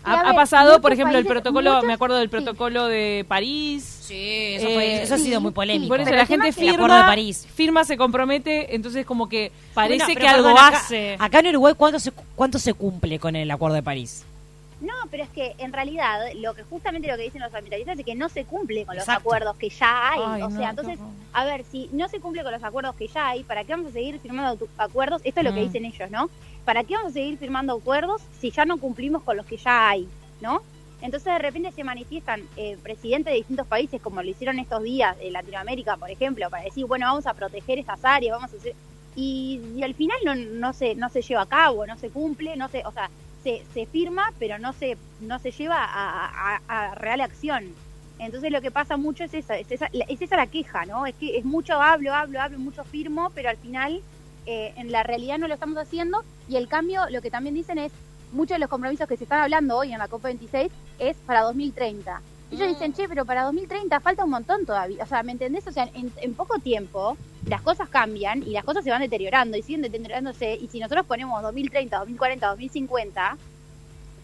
ha, 0.03 0.33
pasado, 0.33 0.81
por 0.81 0.91
ejemplo, 0.91 1.17
el 1.17 1.25
protocolo, 1.25 1.83
me 1.83 1.93
acuerdo 1.93 2.17
del 2.17 2.29
protocolo 2.29 2.87
de 2.87 3.25
París. 3.27 3.83
Sí, 4.01 4.55
eso, 4.55 4.67
eh, 4.67 5.03
ha 5.03 5.17
sido 5.17 5.41
muy 5.41 5.51
polémico. 5.51 5.89
Por 5.89 6.01
eso 6.01 6.11
la 6.11 6.25
gente 6.25 6.51
firma, 6.51 6.97
de 6.97 7.03
París. 7.03 7.47
firma, 7.53 7.83
se 7.83 7.97
compromete, 7.97 8.75
entonces 8.75 9.05
como 9.05 9.29
que 9.29 9.51
parece 9.73 10.15
que 10.15 10.27
algo 10.27 10.57
hace. 10.57 11.15
Acá 11.19 11.39
en 11.39 11.47
Uruguay, 11.47 11.73
¿cuánto 11.77 11.99
se, 11.99 12.11
¿cuánto 12.35 12.59
se 12.59 12.73
cumple 12.73 13.19
con 13.19 13.35
el 13.35 13.49
acuerdo 13.51 13.75
de 13.75 13.83
París? 13.83 14.25
No, 14.85 14.93
pero 15.09 15.23
es 15.23 15.29
que 15.29 15.55
en 15.57 15.73
realidad 15.73 16.19
lo 16.35 16.53
que 16.53 16.63
justamente 16.63 17.07
lo 17.07 17.17
que 17.17 17.23
dicen 17.23 17.41
los 17.41 17.53
ambientalistas 17.53 17.97
es 17.97 18.05
que 18.05 18.13
no 18.13 18.29
se 18.29 18.45
cumple 18.45 18.85
con 18.85 18.95
los 18.95 19.09
acuerdos 19.09 19.55
que 19.57 19.69
ya 19.69 20.11
hay. 20.11 20.41
o 20.43 20.51
sea, 20.51 20.69
entonces, 20.69 20.99
a 21.33 21.43
ver, 21.43 21.63
si 21.63 21.89
no 21.91 22.07
se 22.07 22.19
cumple 22.19 22.43
con 22.43 22.51
los 22.51 22.63
acuerdos 22.63 22.95
que 22.95 23.07
ya 23.07 23.29
hay, 23.29 23.43
¿para 23.43 23.63
qué 23.63 23.71
vamos 23.71 23.87
a 23.89 23.93
seguir 23.93 24.19
firmando 24.19 24.67
acuerdos? 24.77 25.21
Esto 25.23 25.39
es 25.39 25.45
lo 25.45 25.53
que 25.53 25.61
mm. 25.61 25.65
dicen 25.65 25.85
ellos, 25.85 26.11
¿no? 26.11 26.29
¿Para 26.65 26.83
qué 26.83 26.95
vamos 26.95 27.11
a 27.11 27.13
seguir 27.13 27.37
firmando 27.39 27.73
acuerdos 27.73 28.21
si 28.39 28.51
ya 28.51 28.65
no 28.65 28.77
cumplimos 28.77 29.23
con 29.23 29.37
los 29.37 29.45
que 29.47 29.57
ya 29.57 29.89
hay, 29.89 30.07
¿no? 30.39 30.61
Entonces 31.01 31.33
de 31.33 31.39
repente 31.39 31.71
se 31.71 31.83
manifiestan 31.83 32.43
eh, 32.55 32.77
presidentes 32.81 33.31
de 33.31 33.37
distintos 33.37 33.67
países, 33.67 34.01
como 34.01 34.21
lo 34.21 34.29
hicieron 34.29 34.59
estos 34.59 34.83
días 34.83 35.17
en 35.19 35.33
Latinoamérica, 35.33 35.97
por 35.97 36.11
ejemplo, 36.11 36.49
para 36.49 36.63
decir, 36.63 36.85
bueno, 36.85 37.07
vamos 37.07 37.25
a 37.25 37.33
proteger 37.33 37.79
estas 37.79 38.03
áreas, 38.05 38.35
vamos 38.37 38.53
a 38.53 38.57
hacer... 38.57 38.75
Y, 39.17 39.81
al 39.81 39.93
final 39.93 40.17
no, 40.25 40.35
no, 40.35 40.73
se, 40.73 40.93
no 40.93 41.09
se 41.09 41.21
lleva 41.21 41.43
a 41.43 41.45
cabo, 41.45 41.87
no 41.87 41.97
se 41.97 42.09
cumple, 42.09 42.57
no 42.57 42.67
se, 42.67 42.85
o 42.85 42.91
sea, 42.91 43.09
se, 43.73 43.85
firma, 43.85 44.33
pero 44.39 44.57
no 44.57 44.73
se, 44.73 44.97
no 45.21 45.39
se 45.39 45.51
lleva 45.51 45.77
a, 45.79 46.95
real 46.95 47.21
acción. 47.21 47.65
Entonces 48.17 48.51
lo 48.51 48.61
que 48.61 48.71
pasa 48.71 48.97
mucho 48.97 49.23
es 49.25 49.33
esa, 49.33 49.57
es 49.57 49.71
esa, 49.71 49.87
es 49.87 50.21
esa 50.21 50.37
la 50.37 50.47
queja, 50.47 50.85
¿no? 50.85 51.05
Es 51.05 51.15
que 51.15 51.37
es 51.37 51.45
mucho 51.45 51.73
hablo, 51.73 52.13
hablo, 52.13 52.41
hablo, 52.41 52.57
mucho 52.59 52.83
firmo, 52.83 53.31
pero 53.35 53.49
al 53.49 53.57
final 53.57 54.01
eh, 54.45 54.73
en 54.77 54.91
la 54.91 55.03
realidad 55.03 55.37
no 55.37 55.47
lo 55.47 55.53
estamos 55.53 55.77
haciendo 55.77 56.23
y 56.47 56.55
el 56.55 56.67
cambio, 56.67 57.01
lo 57.09 57.21
que 57.21 57.29
también 57.29 57.55
dicen 57.55 57.77
es, 57.77 57.91
muchos 58.31 58.55
de 58.55 58.59
los 58.59 58.69
compromisos 58.69 59.07
que 59.07 59.17
se 59.17 59.25
están 59.25 59.41
hablando 59.41 59.77
hoy 59.77 59.91
en 59.91 59.99
la 59.99 60.09
COP26 60.09 60.69
es 60.99 61.17
para 61.17 61.41
2030. 61.41 62.21
Y 62.51 62.55
ellos 62.55 62.69
dicen, 62.69 62.93
che, 62.93 63.07
pero 63.09 63.25
para 63.25 63.43
2030 63.43 63.99
falta 63.99 64.23
un 64.23 64.29
montón 64.29 64.65
todavía. 64.65 65.03
O 65.03 65.07
sea, 65.07 65.23
¿me 65.23 65.31
entendés? 65.31 65.65
O 65.67 65.71
sea, 65.71 65.89
en, 65.93 66.11
en, 66.17 66.33
poco 66.35 66.59
tiempo 66.59 67.17
las 67.47 67.61
cosas 67.61 67.89
cambian 67.89 68.43
y 68.43 68.51
las 68.51 68.63
cosas 68.63 68.83
se 68.83 68.89
van 68.89 69.01
deteriorando 69.01 69.57
y 69.57 69.61
siguen 69.61 69.81
deteriorándose. 69.81 70.55
Y 70.55 70.67
si 70.67 70.79
nosotros 70.79 71.05
ponemos 71.05 71.41
2030, 71.41 71.97
2040, 71.97 72.47
2050, 72.47 73.37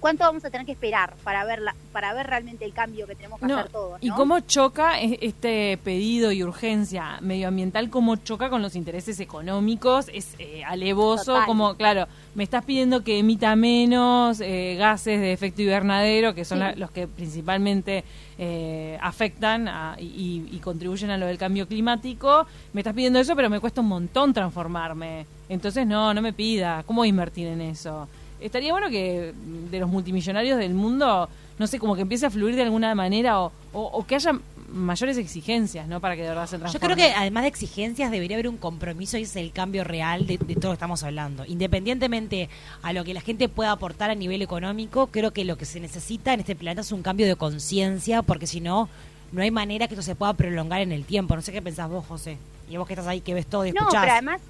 ¿cuánto 0.02 0.26
vamos 0.26 0.44
a 0.44 0.50
tener 0.50 0.66
que 0.66 0.74
esperar 0.74 1.14
para 1.24 1.46
ver, 1.46 1.62
para 1.94 2.14
ver 2.14 2.28
realmente 2.28 2.66
el 2.66 2.74
cambio 2.74 3.08
que 3.08 3.16
tenemos 3.16 3.40
que 3.40 3.46
hacer 3.46 3.70
todos? 3.70 4.00
¿Y 4.02 4.10
cómo 4.10 4.42
choca 4.42 5.00
este 5.00 5.80
pedido 5.82 6.34
y 6.34 6.44
urgencia 6.44 7.20
medioambiental? 7.22 7.90
¿Cómo 7.90 8.18
choca 8.18 8.50
con 8.50 8.62
los 8.62 8.76
intereses 8.76 9.20
económicos? 9.22 10.08
Es 10.12 10.36
eh, 10.40 10.64
alevoso, 10.66 11.38
como, 11.46 11.76
claro, 11.76 12.08
me 12.36 12.44
estás 12.44 12.66
pidiendo 12.66 13.04
que 13.04 13.20
emita 13.20 13.56
menos 13.56 14.42
eh, 14.42 14.76
gases 14.78 15.22
de 15.22 15.32
efecto 15.32 15.62
invernadero, 15.62 16.34
que 16.34 16.44
son 16.44 16.62
los 16.76 16.92
que 16.92 17.08
principalmente 17.08 18.04
eh, 18.38 18.98
afectan 19.02 19.70
y, 20.00 20.48
y 20.52 20.60
contribuyen 20.60 21.12
a 21.12 21.18
lo 21.18 21.28
del 21.28 21.38
cambio 21.38 21.68
climático. 21.68 22.48
Me 22.74 22.82
estás 22.82 22.96
pidiendo 22.96 23.20
eso, 23.20 23.36
pero 23.36 23.50
me 23.50 23.60
cuesta 23.60 23.82
un 23.82 23.88
montón 23.88 24.34
transformarme. 24.34 25.28
Entonces, 25.48 25.86
no, 25.86 26.14
no 26.14 26.22
me 26.22 26.34
pida. 26.34 26.84
¿Cómo 26.88 27.06
invertir 27.06 27.48
en 27.48 27.62
eso? 27.62 28.08
Estaría 28.42 28.72
bueno 28.72 28.90
que 28.90 29.34
de 29.72 29.80
los 29.80 29.90
multimillonarios 29.90 30.58
del 30.58 30.74
mundo, 30.74 31.30
no 31.58 31.68
sé, 31.68 31.80
como 31.80 31.96
que 31.96 32.02
empiece 32.02 32.26
a 32.26 32.30
fluir 32.30 32.56
de 32.56 32.64
alguna 32.64 32.94
manera 32.96 33.42
o, 33.42 33.52
o, 33.74 34.06
que 34.06 34.16
haya 34.16 34.34
mayores 34.72 35.18
exigencias, 35.18 35.88
¿no? 35.88 36.00
Para 36.00 36.16
que 36.16 36.24
de 36.24 36.30
verdad 36.30 36.48
se 36.48 36.58
transforme. 36.58 36.88
Yo 36.88 36.96
creo 36.96 37.08
que 37.08 37.14
además 37.14 37.44
de 37.44 37.50
exigencias 37.50 38.10
debería 38.10 38.38
haber 38.38 38.48
un 38.48 38.58
compromiso 38.58 39.18
y 39.18 39.24
es 39.24 39.36
el 39.36 39.52
cambio 39.52 39.84
real 39.84 40.26
de, 40.28 40.38
todo 40.38 40.54
lo 40.54 40.70
que 40.70 40.74
estamos 40.74 41.04
hablando. 41.04 41.46
Independientemente 41.46 42.50
a 42.82 42.94
lo 42.94 43.04
que 43.04 43.14
la 43.14 43.22
gente 43.22 43.50
pueda 43.50 43.72
aportar 43.72 44.10
a 44.10 44.16
nivel 44.16 44.42
económico, 44.42 45.08
creo 45.08 45.32
que 45.32 45.46
lo 45.46 45.58
que 45.58 45.66
se 45.66 45.80
necesita 45.80 46.34
en 46.34 46.40
este 46.40 46.56
planeta 46.56 46.82
es 46.82 46.92
un 46.92 47.04
cambio 47.04 47.28
de 47.28 47.36
conciencia, 47.36 48.22
porque 48.22 48.48
si 48.48 48.62
no, 48.62 48.90
no 49.32 49.42
hay 49.42 49.52
manera 49.52 49.88
que 49.88 49.94
esto 49.94 50.04
se 50.04 50.16
pueda 50.16 50.34
prolongar 50.34 50.82
en 50.82 50.92
el 50.92 51.06
tiempo. 51.06 51.36
No 51.36 51.42
sé 51.42 51.52
qué 51.52 51.62
pensás 51.62 51.90
vos, 51.90 52.06
José. 52.06 52.38
Y 52.70 52.78
vos 52.78 52.88
que 52.88 52.94
estás 52.94 53.08
ahí, 53.08 53.22
que 53.22 53.34
ves 53.34 53.46
todo 53.46 53.66
y 53.66 53.70
escuchás. 53.70 53.94
No, 53.94 54.00
pero 54.00 54.14
además 54.14 54.42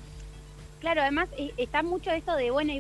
Claro, 0.82 1.02
además 1.04 1.30
eh, 1.38 1.54
está 1.58 1.84
mucho 1.84 2.10
esto 2.10 2.36
de, 2.36 2.50
bueno, 2.50 2.74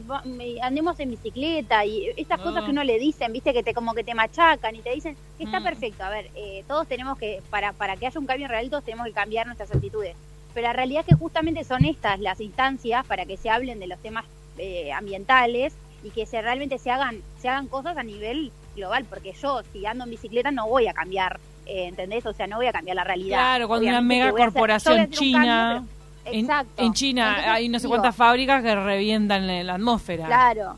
andemos 0.63 0.99
en 0.99 1.11
bicicleta 1.11 1.85
y 1.85 2.09
estas 2.17 2.41
cosas 2.41 2.63
que 2.63 2.71
uno 2.71 2.83
le 2.83 2.97
dicen, 2.97 3.31
viste, 3.31 3.53
que 3.53 3.61
te 3.61 3.75
como 3.75 3.93
que 3.93 4.03
te 4.03 4.15
machacan 4.15 4.75
y 4.75 4.79
te 4.79 4.89
dicen, 4.89 5.15
está 5.37 5.59
mm. 5.59 5.63
perfecto, 5.63 6.03
a 6.03 6.09
ver, 6.09 6.31
eh, 6.35 6.63
todos 6.67 6.87
tenemos 6.87 7.19
que, 7.19 7.43
para, 7.51 7.73
para 7.73 7.97
que 7.97 8.07
haya 8.07 8.19
un 8.19 8.25
cambio 8.25 8.47
real, 8.47 8.71
todos 8.71 8.83
tenemos 8.83 9.05
que 9.05 9.13
cambiar 9.13 9.45
nuestras 9.45 9.71
actitudes. 9.71 10.15
Pero 10.55 10.65
la 10.65 10.73
realidad 10.73 11.01
es 11.01 11.13
que 11.13 11.15
justamente 11.15 11.63
son 11.63 11.85
estas 11.85 12.19
las 12.19 12.41
instancias 12.41 13.05
para 13.05 13.27
que 13.27 13.37
se 13.37 13.51
hablen 13.51 13.79
de 13.79 13.85
los 13.85 13.99
temas 13.99 14.25
eh, 14.57 14.91
ambientales 14.91 15.73
y 16.03 16.09
que 16.09 16.25
se 16.25 16.41
realmente 16.41 16.79
se 16.79 16.89
hagan, 16.89 17.21
se 17.39 17.49
hagan 17.49 17.67
cosas 17.67 17.97
a 17.97 18.03
nivel 18.03 18.51
global, 18.75 19.05
porque 19.07 19.33
yo, 19.33 19.61
si 19.71 19.85
ando 19.85 20.05
en 20.05 20.09
bicicleta, 20.09 20.49
no 20.49 20.67
voy 20.67 20.87
a 20.87 20.93
cambiar, 20.93 21.39
¿entendés? 21.67 22.25
O 22.25 22.33
sea, 22.33 22.47
no 22.47 22.57
voy 22.57 22.65
a 22.65 22.71
cambiar 22.71 22.95
la 22.95 23.03
realidad. 23.03 23.37
Claro, 23.37 23.67
cuando 23.67 23.87
una 23.87 24.01
mega 24.01 24.31
corporación 24.31 25.07
china... 25.11 25.85
En, 26.25 26.93
China 26.93 27.53
hay 27.53 27.69
no 27.69 27.79
sé 27.79 27.87
cuántas 27.87 28.15
fábricas 28.15 28.61
que 28.61 28.75
revientan 28.75 29.65
la 29.65 29.75
atmósfera. 29.75 30.27
Claro. 30.27 30.77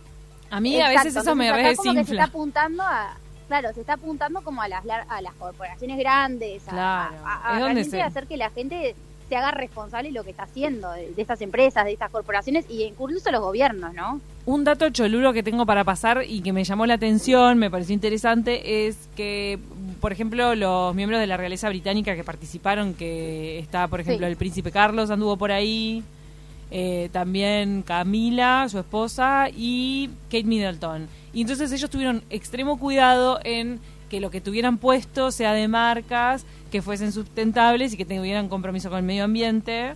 A 0.49 0.59
mí 0.59 0.79
a 0.79 0.89
veces 0.89 1.15
eso 1.15 1.35
me 1.35 1.51
desinfla. 1.51 2.03
Se 2.03 2.11
está 2.11 2.25
apuntando 2.25 2.83
a, 2.83 3.17
claro, 3.47 3.73
se 3.73 3.81
está 3.81 3.93
apuntando 3.93 4.41
como 4.41 4.61
a 4.61 4.67
las, 4.67 4.83
a 5.09 5.21
las 5.21 5.33
corporaciones 5.33 5.97
grandes, 5.97 6.63
a, 6.67 7.11
realmente 7.55 8.01
hacer 8.01 8.27
que 8.27 8.37
la 8.37 8.49
gente 8.51 8.95
se 9.33 9.37
haga 9.37 9.49
responsable 9.49 10.09
de 10.09 10.13
lo 10.13 10.23
que 10.23 10.29
está 10.29 10.43
haciendo, 10.43 10.91
de, 10.91 11.11
estas 11.17 11.41
empresas, 11.41 11.85
de 11.85 11.93
estas 11.93 12.11
corporaciones 12.11 12.65
y 12.69 12.83
incluso 12.83 13.31
los 13.31 13.41
gobiernos, 13.41 13.91
¿no? 13.91 14.21
Un 14.45 14.63
dato 14.63 14.91
choluro 14.91 15.33
que 15.33 15.41
tengo 15.41 15.65
para 15.65 15.83
pasar 15.83 16.23
y 16.27 16.41
que 16.41 16.53
me 16.53 16.63
llamó 16.63 16.85
la 16.85 16.93
atención, 16.93 17.57
me 17.57 17.71
pareció 17.71 17.95
interesante, 17.95 18.85
es 18.85 19.09
que, 19.15 19.57
por 19.99 20.11
ejemplo, 20.11 20.53
los 20.53 20.93
miembros 20.93 21.19
de 21.19 21.25
la 21.25 21.35
realeza 21.35 21.67
británica 21.69 22.15
que 22.15 22.23
participaron, 22.23 22.93
que 22.93 23.57
está, 23.57 23.87
por 23.87 24.01
ejemplo, 24.01 24.27
el 24.27 24.35
príncipe 24.35 24.69
Carlos 24.69 25.09
anduvo 25.09 25.35
por 25.35 25.51
ahí, 25.51 26.03
eh, 26.69 27.09
también 27.11 27.81
Camila, 27.81 28.67
su 28.69 28.77
esposa, 28.77 29.47
y 29.49 30.11
Kate 30.25 30.43
Middleton. 30.43 31.07
Y 31.33 31.41
entonces 31.41 31.71
ellos 31.71 31.89
tuvieron 31.89 32.23
extremo 32.29 32.77
cuidado 32.77 33.39
en 33.43 33.79
que 34.11 34.19
lo 34.19 34.29
que 34.29 34.41
tuvieran 34.41 34.77
puesto 34.77 35.31
sea 35.31 35.53
de 35.53 35.67
marcas 35.67 36.45
que 36.73 36.81
fuesen 36.81 37.11
sustentables 37.11 37.93
y 37.93 37.97
que 37.97 38.03
tuvieran 38.03 38.49
compromiso 38.49 38.89
con 38.89 38.97
el 38.97 39.05
medio 39.05 39.25
ambiente. 39.25 39.93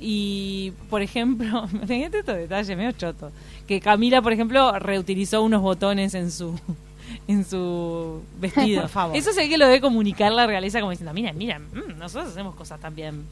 Y, 0.00 0.72
por 0.90 1.00
ejemplo, 1.00 1.68
fíjate 1.86 2.18
estos 2.18 2.34
detalles, 2.34 2.76
medio 2.76 2.90
choto. 2.90 3.30
Que 3.68 3.80
Camila, 3.80 4.20
por 4.20 4.32
ejemplo, 4.32 4.76
reutilizó 4.80 5.44
unos 5.44 5.62
botones 5.62 6.14
en 6.14 6.32
su 6.32 6.58
en 7.28 7.44
su 7.44 8.20
vestido. 8.40 8.80
Por 8.82 8.90
favor. 8.90 9.16
Eso 9.16 9.32
sé 9.32 9.48
que 9.48 9.56
lo 9.56 9.66
debe 9.66 9.80
comunicar 9.80 10.32
la 10.32 10.48
realeza 10.48 10.80
como 10.80 10.90
diciendo, 10.90 11.14
mira, 11.14 11.32
mira, 11.32 11.60
mm, 11.60 11.96
nosotros 11.96 12.32
hacemos 12.32 12.56
cosas 12.56 12.80
también. 12.80 13.24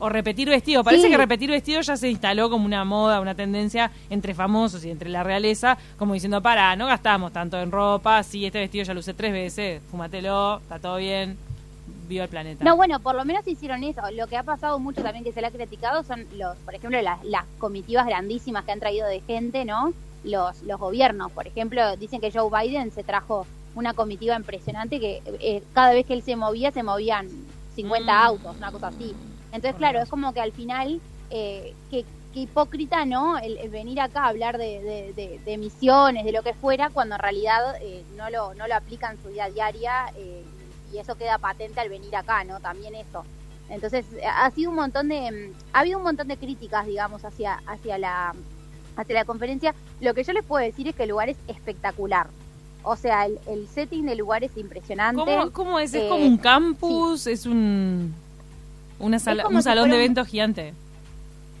O 0.00 0.08
repetir 0.08 0.48
vestido. 0.48 0.82
Parece 0.82 1.08
que 1.08 1.16
repetir 1.16 1.48
vestido 1.48 1.80
ya 1.80 1.96
se 1.96 2.10
instaló 2.10 2.50
como 2.50 2.64
una 2.64 2.84
moda, 2.84 3.20
una 3.20 3.36
tendencia 3.36 3.92
entre 4.08 4.34
famosos 4.34 4.84
y 4.84 4.90
entre 4.90 5.10
la 5.10 5.22
realeza, 5.22 5.78
como 5.96 6.14
diciendo, 6.14 6.42
para, 6.42 6.74
no 6.74 6.86
gastamos 6.86 7.32
tanto 7.32 7.60
en 7.60 7.70
ropa, 7.70 8.20
sí, 8.24 8.46
este 8.46 8.58
vestido 8.58 8.84
ya 8.84 8.94
lo 8.94 9.00
usé 9.00 9.14
tres 9.14 9.32
veces, 9.32 9.82
fúmatelo, 9.90 10.58
está 10.58 10.80
todo 10.80 10.96
bien 10.96 11.36
viva 12.10 12.24
el 12.24 12.30
planeta. 12.30 12.62
No, 12.62 12.76
bueno, 12.76 13.00
por 13.00 13.14
lo 13.14 13.24
menos 13.24 13.46
hicieron 13.46 13.82
eso. 13.84 14.02
Lo 14.12 14.26
que 14.26 14.36
ha 14.36 14.42
pasado 14.42 14.78
mucho 14.78 15.02
también 15.02 15.24
que 15.24 15.32
se 15.32 15.40
le 15.40 15.46
ha 15.46 15.50
criticado 15.50 16.02
son 16.02 16.26
los, 16.36 16.56
por 16.58 16.74
ejemplo, 16.74 17.00
las, 17.00 17.24
las 17.24 17.44
comitivas 17.58 18.04
grandísimas 18.04 18.64
que 18.64 18.72
han 18.72 18.80
traído 18.80 19.06
de 19.06 19.20
gente, 19.20 19.64
¿no? 19.64 19.94
Los, 20.24 20.62
los 20.64 20.78
gobiernos, 20.78 21.32
por 21.32 21.46
ejemplo, 21.46 21.96
dicen 21.96 22.20
que 22.20 22.30
Joe 22.30 22.50
Biden 22.50 22.90
se 22.90 23.04
trajo 23.04 23.46
una 23.74 23.94
comitiva 23.94 24.36
impresionante 24.36 25.00
que 25.00 25.22
eh, 25.40 25.62
cada 25.72 25.92
vez 25.92 26.04
que 26.04 26.12
él 26.12 26.22
se 26.22 26.36
movía, 26.36 26.72
se 26.72 26.82
movían 26.82 27.28
50 27.76 28.12
mm. 28.12 28.16
autos, 28.16 28.56
una 28.56 28.72
cosa 28.72 28.88
así. 28.88 29.14
Entonces, 29.52 29.76
claro, 29.76 30.00
es 30.00 30.08
como 30.08 30.34
que 30.34 30.40
al 30.40 30.52
final, 30.52 31.00
eh, 31.30 31.74
que, 31.90 32.04
hipócrita, 32.34 33.04
¿no? 33.06 33.38
El, 33.38 33.68
venir 33.70 34.00
acá 34.00 34.24
a 34.24 34.28
hablar 34.28 34.56
de, 34.58 35.12
de, 35.16 35.40
de, 35.44 35.52
emisiones, 35.52 36.24
de 36.24 36.30
lo 36.30 36.42
que 36.42 36.54
fuera, 36.54 36.90
cuando 36.90 37.16
en 37.16 37.20
realidad 37.20 37.76
eh, 37.80 38.04
no, 38.16 38.30
lo, 38.30 38.54
no 38.54 38.68
lo 38.68 38.74
aplican 38.76 39.20
su 39.22 39.30
vida 39.30 39.48
diaria 39.50 40.12
y 40.92 40.98
eso 40.98 41.14
queda 41.16 41.38
patente 41.38 41.80
al 41.80 41.88
venir 41.88 42.14
acá, 42.16 42.44
¿no? 42.44 42.60
También 42.60 42.94
eso. 42.94 43.24
Entonces, 43.68 44.04
ha 44.34 44.50
sido 44.50 44.70
un 44.70 44.76
montón 44.76 45.08
de, 45.08 45.30
mm, 45.30 45.52
ha 45.72 45.80
habido 45.80 45.98
un 45.98 46.04
montón 46.04 46.26
de 46.28 46.36
críticas, 46.36 46.86
digamos, 46.86 47.24
hacia, 47.24 47.60
hacia 47.66 47.98
la, 47.98 48.34
hacia 48.96 49.14
la 49.14 49.24
conferencia. 49.24 49.74
Lo 50.00 50.12
que 50.14 50.24
yo 50.24 50.32
les 50.32 50.44
puedo 50.44 50.64
decir 50.64 50.88
es 50.88 50.94
que 50.94 51.04
el 51.04 51.10
lugar 51.10 51.28
es 51.28 51.36
espectacular. 51.46 52.26
O 52.82 52.96
sea, 52.96 53.26
el, 53.26 53.38
el 53.46 53.68
setting 53.68 54.06
del 54.06 54.18
lugar 54.18 54.42
es 54.42 54.56
impresionante. 54.56 55.22
¿Cómo, 55.22 55.52
cómo 55.52 55.78
es? 55.78 55.94
¿Es 55.94 56.02
Eh, 56.02 56.08
como 56.08 56.24
un 56.26 56.38
campus? 56.38 57.26
¿Es 57.26 57.46
un, 57.46 58.12
una 58.98 59.18
sala, 59.18 59.46
un 59.48 59.56
si 59.56 59.62
salón 59.62 59.90
de 59.90 59.96
un- 59.96 60.00
eventos 60.00 60.26
gigante? 60.26 60.74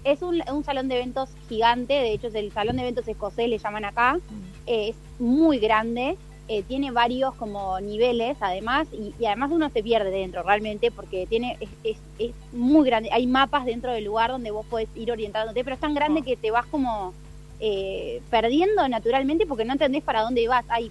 Es 0.02 0.22
un, 0.22 0.42
un 0.50 0.64
salón 0.64 0.88
de 0.88 0.96
eventos 0.96 1.28
gigante, 1.48 1.92
de 1.92 2.14
hecho 2.14 2.28
es 2.28 2.34
el 2.34 2.50
salón 2.52 2.76
de 2.76 2.82
eventos 2.82 3.06
escocés, 3.06 3.50
le 3.50 3.58
llaman 3.58 3.84
acá. 3.84 4.18
Eh, 4.66 4.88
es 4.90 4.96
muy 5.20 5.58
grande, 5.58 6.16
eh, 6.52 6.64
tiene 6.64 6.90
varios 6.90 7.32
como 7.36 7.78
niveles 7.80 8.36
además, 8.40 8.88
y, 8.92 9.14
y 9.20 9.26
además 9.26 9.50
uno 9.52 9.70
se 9.70 9.82
pierde 9.82 10.10
dentro 10.10 10.42
realmente 10.42 10.90
porque 10.90 11.26
tiene 11.26 11.56
es, 11.60 11.70
es, 11.84 11.96
es 12.18 12.32
muy 12.52 12.84
grande. 12.88 13.08
Hay 13.12 13.26
mapas 13.26 13.64
dentro 13.64 13.92
del 13.92 14.04
lugar 14.04 14.30
donde 14.30 14.50
vos 14.50 14.66
podés 14.66 14.88
ir 14.96 15.12
orientándote, 15.12 15.62
pero 15.62 15.74
es 15.74 15.80
tan 15.80 15.94
grande 15.94 16.20
Oh. 16.20 16.24
que 16.24 16.36
te 16.36 16.50
vas 16.50 16.66
como 16.66 17.14
eh, 17.60 18.20
perdiendo 18.30 18.88
naturalmente 18.88 19.46
porque 19.46 19.64
no 19.64 19.74
entendés 19.74 20.02
para 20.02 20.22
dónde 20.22 20.48
vas. 20.48 20.64
Hay 20.68 20.90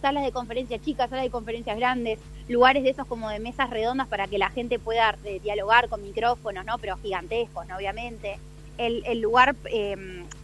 salas 0.00 0.24
de 0.24 0.30
conferencias 0.30 0.80
chicas, 0.82 1.10
salas 1.10 1.24
de 1.24 1.30
conferencias 1.30 1.76
grandes, 1.76 2.20
lugares 2.48 2.84
de 2.84 2.90
esos 2.90 3.06
como 3.08 3.28
de 3.28 3.40
mesas 3.40 3.68
redondas 3.70 4.06
para 4.06 4.28
que 4.28 4.38
la 4.38 4.50
gente 4.50 4.78
pueda 4.78 5.16
eh, 5.24 5.40
dialogar 5.42 5.88
con 5.88 6.00
micrófonos, 6.02 6.64
¿no? 6.64 6.78
Pero 6.78 6.96
gigantescos, 6.98 7.66
¿no? 7.66 7.76
Obviamente. 7.76 8.38
El, 8.78 9.02
el 9.06 9.20
lugar 9.20 9.56
eh, 9.72 9.96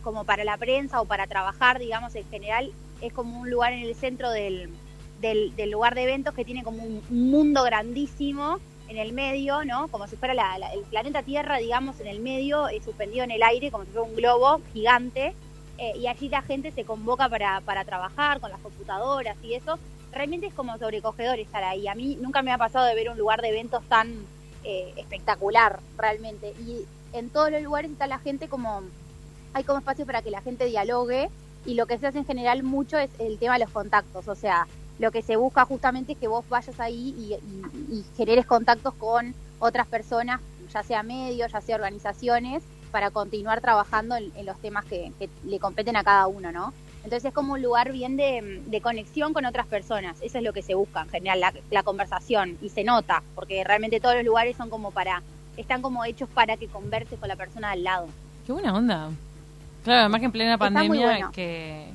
como 0.03 0.25
para 0.25 0.43
la 0.43 0.57
prensa 0.57 1.03
o 1.03 1.05
para 1.05 1.27
trabajar, 1.27 1.79
digamos, 1.79 2.15
en 2.15 2.25
general, 2.31 2.73
es 3.03 3.13
como 3.13 3.41
un 3.41 3.51
lugar 3.51 3.73
en 3.73 3.81
el 3.83 3.95
centro 3.95 4.31
del, 4.31 4.71
del, 5.21 5.71
lugar 5.71 5.95
de 5.95 6.05
eventos 6.05 6.35
que 6.35 6.45
tiene 6.45 6.63
como 6.65 6.83
un 6.83 7.03
mundo 7.11 7.63
grandísimo 7.65 8.59
en 8.89 8.99
el 8.99 9.13
medio, 9.13 9.65
¿no? 9.65 9.89
Como 9.89 10.07
si 10.07 10.17
fuera 10.17 10.35
la- 10.35 10.73
el 10.73 10.81
planeta 10.83 11.23
Tierra, 11.23 11.59
digamos, 11.59 11.99
en 12.01 12.07
el 12.09 12.21
medio, 12.21 12.69
eh, 12.69 12.81
suspendido 12.85 13.25
en 13.25 13.31
el 13.31 13.43
aire, 13.43 13.71
como 13.71 13.85
si 13.85 13.91
fuera 13.91 14.09
un 14.09 14.17
globo 14.17 14.61
gigante. 14.73 15.35
eh, 15.79 15.95
y 15.99 16.07
allí 16.07 16.29
la 16.29 16.43
gente 16.43 16.71
se 16.71 16.85
convoca 16.85 17.29
para, 17.29 17.61
para 17.63 17.85
trabajar 17.85 18.39
con 18.41 18.51
las 18.51 18.61
computadoras 18.61 19.37
y 19.43 19.55
eso. 19.55 19.79
Realmente 20.13 20.47
es 20.47 20.55
como 20.55 20.77
sobrecogedor 20.79 21.39
estar 21.41 21.65
ahí. 21.65 21.89
A 21.89 21.95
mí 21.97 22.17
nunca 22.21 22.43
me 22.43 22.53
ha 22.53 22.59
pasado 22.59 22.85
de 22.87 22.95
ver 22.95 23.09
un 23.11 23.19
lugar 23.19 23.41
de 23.43 23.49
eventos 23.49 23.83
tan 23.89 24.13
eh, 24.65 24.93
espectacular, 24.97 25.81
realmente. 25.97 26.53
Y 26.61 26.85
en 27.15 27.31
todos 27.31 27.51
los 27.51 27.63
lugares 27.63 27.91
está 27.91 28.07
la 28.07 28.19
gente 28.21 28.49
como... 28.49 28.83
Hay 29.55 29.65
como 29.65 29.79
espacio 29.81 30.07
para 30.07 30.23
que 30.23 30.31
la 30.31 30.41
gente 30.43 30.67
dialogue 30.67 31.31
y 31.65 31.75
lo 31.75 31.87
que 31.87 31.99
se 31.99 32.07
hace 32.07 32.19
en 32.19 32.27
general 32.27 32.63
mucho 32.63 32.99
es 32.99 33.11
el 33.19 33.39
tema 33.39 33.55
de 33.55 33.61
los 33.65 33.71
contactos. 33.71 34.29
O 34.29 34.35
sea, 34.35 34.67
lo 34.99 35.11
que 35.11 35.23
se 35.23 35.37
busca 35.37 35.65
justamente 35.65 36.13
es 36.13 36.19
que 36.19 36.29
vos 36.29 36.45
vayas 36.49 36.79
ahí 36.81 37.15
y, 37.19 37.35
y- 37.35 37.99
y 37.99 38.05
generes 38.17 38.47
contactos 38.47 38.95
con 38.95 39.35
otras 39.59 39.87
personas, 39.87 40.41
ya 40.73 40.83
sea 40.83 41.03
medios, 41.03 41.53
ya 41.53 41.61
sea 41.61 41.77
organizaciones, 41.77 42.63
para 42.91 43.11
continuar 43.11 43.61
trabajando 43.61 44.17
en, 44.17 44.31
los 44.47 44.59
temas 44.59 44.85
que, 44.85 45.13
le 45.45 45.59
competen 45.59 45.97
a 45.97 46.05
cada 46.05 46.27
uno, 46.27 46.53
¿no? 46.53 46.73
Entonces 47.05 47.25
es 47.25 47.35
como 47.35 47.55
un 47.55 47.63
lugar 47.63 47.91
bien 47.91 48.17
de, 48.17 48.63
de 48.67 48.81
conexión 48.81 49.33
con 49.33 49.45
otras 49.47 49.67
personas. 49.67 50.17
Eso 50.21 50.39
es 50.39 50.45
lo 50.45 50.53
que 50.53 50.63
se 50.63 50.75
busca 50.75 51.03
en 51.03 51.09
general, 51.09 51.41
la, 51.41 51.53
la 51.71 51.83
conversación. 51.83 52.59
Y 52.61 52.69
se 52.69 52.85
nota, 52.85 53.23
porque 53.35 53.65
realmente 53.65 53.99
todos 53.99 54.15
los 54.17 54.25
lugares 54.25 54.57
son 54.57 54.69
como 54.71 54.91
para, 54.93 55.23
están 55.57 55.83
como 55.83 56.05
hechos 56.05 56.29
para 56.29 56.57
que 56.57 56.69
converses 56.69 57.19
con 57.19 57.29
la 57.29 57.35
persona 57.37 57.71
al 57.73 57.83
lado. 57.83 58.07
Qué 58.47 58.53
buena 58.53 58.75
onda. 58.75 59.11
Claro, 59.85 60.01
además 60.01 60.21
que 60.21 60.27
en 60.27 60.33
plena 60.33 60.59
pandemia 60.59 61.07
bueno. 61.07 61.33
que, 61.33 61.89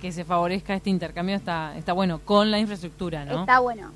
que 0.00 0.12
se 0.12 0.24
favorezca 0.24 0.74
este 0.74 0.90
intercambio 0.90 1.36
está, 1.36 1.76
está 1.76 1.92
bueno, 1.92 2.20
con 2.24 2.50
la 2.50 2.58
infraestructura, 2.58 3.24
¿no? 3.24 3.40
Está 3.40 3.60
bueno. 3.60 3.92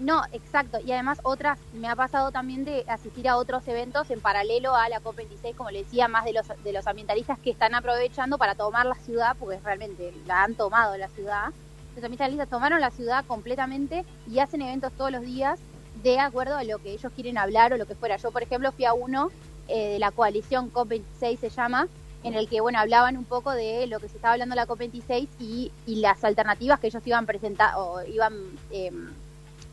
No, 0.00 0.22
exacto. 0.32 0.78
Y 0.84 0.92
además 0.92 1.18
otras, 1.24 1.58
me 1.72 1.88
ha 1.88 1.96
pasado 1.96 2.30
también 2.30 2.64
de 2.64 2.84
asistir 2.86 3.28
a 3.28 3.36
otros 3.36 3.66
eventos 3.66 4.10
en 4.10 4.20
paralelo 4.20 4.74
a 4.76 4.88
la 4.88 5.00
COP26, 5.00 5.56
como 5.56 5.70
le 5.70 5.82
decía, 5.82 6.06
más 6.06 6.24
de 6.24 6.32
los, 6.32 6.46
de 6.62 6.72
los 6.72 6.86
ambientalistas 6.86 7.38
que 7.40 7.50
están 7.50 7.74
aprovechando 7.74 8.38
para 8.38 8.54
tomar 8.54 8.86
la 8.86 8.94
ciudad, 8.94 9.36
porque 9.38 9.58
realmente 9.58 10.14
la 10.26 10.44
han 10.44 10.54
tomado 10.54 10.96
la 10.96 11.08
ciudad. 11.08 11.48
Los 11.96 12.04
ambientalistas 12.04 12.48
tomaron 12.48 12.80
la 12.80 12.92
ciudad 12.92 13.24
completamente 13.26 14.04
y 14.30 14.38
hacen 14.38 14.62
eventos 14.62 14.92
todos 14.92 15.10
los 15.10 15.22
días 15.22 15.58
de 16.04 16.20
acuerdo 16.20 16.56
a 16.56 16.62
lo 16.62 16.78
que 16.78 16.92
ellos 16.92 17.10
quieren 17.12 17.36
hablar 17.38 17.72
o 17.72 17.76
lo 17.76 17.86
que 17.86 17.96
fuera. 17.96 18.16
Yo, 18.18 18.30
por 18.30 18.44
ejemplo, 18.44 18.70
fui 18.70 18.84
a 18.84 18.92
uno 18.92 19.30
eh, 19.66 19.94
de 19.94 19.98
la 19.98 20.12
coalición 20.12 20.72
COP26 20.72 21.38
se 21.38 21.50
llama, 21.50 21.88
en 22.24 22.34
el 22.34 22.48
que, 22.48 22.60
bueno, 22.60 22.78
hablaban 22.78 23.16
un 23.16 23.24
poco 23.24 23.52
de 23.52 23.86
lo 23.86 24.00
que 24.00 24.08
se 24.08 24.16
estaba 24.16 24.32
hablando 24.34 24.54
en 24.54 24.56
la 24.56 24.66
COP26 24.66 25.28
y, 25.38 25.72
y 25.86 25.96
las 25.96 26.24
alternativas 26.24 26.80
que 26.80 26.88
ellos 26.88 27.06
iban 27.06 27.26
presentando, 27.26 27.78
o 27.80 28.02
iban, 28.02 28.34
eh, 28.70 28.90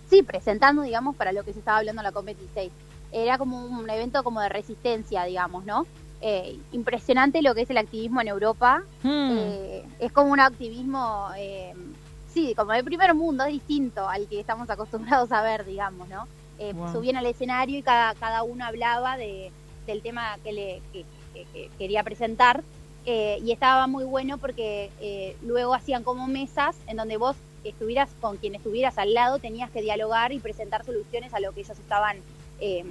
sí, 0.10 0.22
presentando, 0.24 0.84
digamos, 0.84 1.16
para 1.16 1.32
lo 1.32 1.44
que 1.44 1.54
se 1.54 1.60
estaba 1.60 1.80
hablando 1.80 2.02
en 2.02 2.06
la 2.06 2.14
COP26. 2.14 2.70
Era 3.12 3.38
como 3.38 3.66
un 3.66 3.90
evento 3.90 4.24
como 4.24 4.42
de 4.42 4.50
resistencia, 4.50 5.24
digamos, 5.24 5.66
¿no? 5.66 5.86
Eh, 6.22 6.58
impresionante 6.72 7.42
lo 7.42 7.54
que 7.54 7.62
es 7.62 7.70
el 7.70 7.78
activismo 7.78 8.22
en 8.22 8.28
Europa. 8.28 8.84
Hmm. 9.04 9.38
Eh, 9.38 9.84
es 10.00 10.12
como 10.12 10.32
un 10.32 10.40
activismo, 10.40 11.30
eh, 11.38 11.74
sí, 12.34 12.54
como 12.56 12.72
de 12.72 12.84
primer 12.84 13.14
mundo, 13.14 13.44
es 13.46 13.54
distinto 13.54 14.08
al 14.08 14.28
que 14.28 14.40
estamos 14.40 14.70
acostumbrados 14.70 15.32
a 15.32 15.42
ver, 15.42 15.66
digamos, 15.66 16.08
¿no? 16.10 16.28
Eh, 16.58 16.74
Wow. 16.74 16.92
Subían 16.92 17.18
al 17.18 17.26
escenario 17.26 17.78
y 17.78 17.82
cada, 17.82 18.16
cada 18.16 18.44
uno 18.44 18.66
hablaba 18.66 19.18
de, 19.18 19.52
del 19.86 20.02
tema 20.02 20.38
que, 20.44 20.54
le, 20.54 20.82
que, 20.94 21.06
que- 21.36 21.46
que 21.54 21.70
quería 21.78 22.04
presentar. 22.04 22.64
eh, 23.08 23.38
y 23.46 23.52
estaba 23.52 23.86
muy 23.86 24.04
bueno 24.04 24.40
porque 24.40 24.90
eh, 25.00 25.36
luego 25.44 25.76
hacían 25.76 26.02
como 26.04 26.26
mesas 26.26 26.76
en 26.88 26.98
donde 26.98 27.18
vos 27.18 27.36
estuvieras 27.64 28.10
con 28.20 28.38
quien 28.38 28.56
estuvieras 28.56 28.98
al 28.98 29.14
lado, 29.14 29.38
tenías 29.38 29.70
que 29.70 29.84
dialogar 29.84 30.32
y 30.32 30.40
presentar 30.40 30.84
soluciones 30.84 31.32
a 31.36 31.40
lo 31.40 31.52
que 31.52 31.62
ellos 31.62 31.78
estaban 31.78 32.18
eh, 32.60 32.84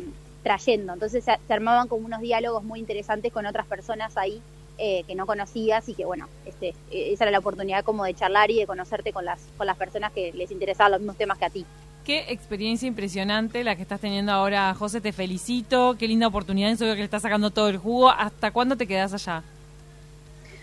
trayendo. 0.45 0.93
Entonces 0.93 1.25
se, 1.25 1.53
armaban 1.53 1.89
como 1.89 2.07
unos 2.07 2.21
diálogos 2.21 2.63
muy 2.63 2.79
interesantes 2.79 3.33
con 3.33 3.45
otras 3.47 3.67
personas 3.67 4.17
ahí 4.17 4.41
eh, 4.79 5.03
que 5.05 5.17
no 5.17 5.27
conocías 5.27 5.89
y 5.89 5.95
que 5.95 6.05
bueno, 6.05 6.29
este, 6.45 6.69
eh, 6.91 7.13
esa 7.13 7.25
era 7.25 7.33
la 7.33 7.39
oportunidad 7.41 7.85
como 7.85 8.05
de 8.05 8.15
charlar 8.15 8.51
y 8.53 8.59
de 8.61 8.67
conocerte 8.67 9.13
con 9.13 9.25
las, 9.25 9.41
con 9.57 9.67
las 9.67 9.77
personas 9.77 10.13
que 10.13 10.33
les 10.33 10.51
interesaban 10.53 10.93
los 10.93 11.01
mismos 11.01 11.17
temas 11.17 11.39
que 11.39 11.45
a 11.47 11.51
ti. 11.51 11.67
Qué 12.05 12.27
experiencia 12.29 12.87
impresionante 12.87 13.65
la 13.65 13.77
que 13.77 13.83
estás 13.83 14.01
teniendo 14.01 14.31
ahora, 14.31 14.75
José. 14.75 15.01
Te 15.01 15.13
felicito. 15.13 15.97
Qué 15.99 16.07
linda 16.07 16.27
oportunidad. 16.27 16.71
Eso 16.71 16.85
que 16.85 16.97
le 16.97 17.05
estás 17.05 17.23
sacando 17.23 17.51
todo 17.51 17.69
el 17.69 17.79
jugo. 17.79 18.11
¿Hasta 18.11 18.51
cuándo 18.51 18.77
te 18.77 18.87
quedas 18.87 19.15
allá? 19.15 19.43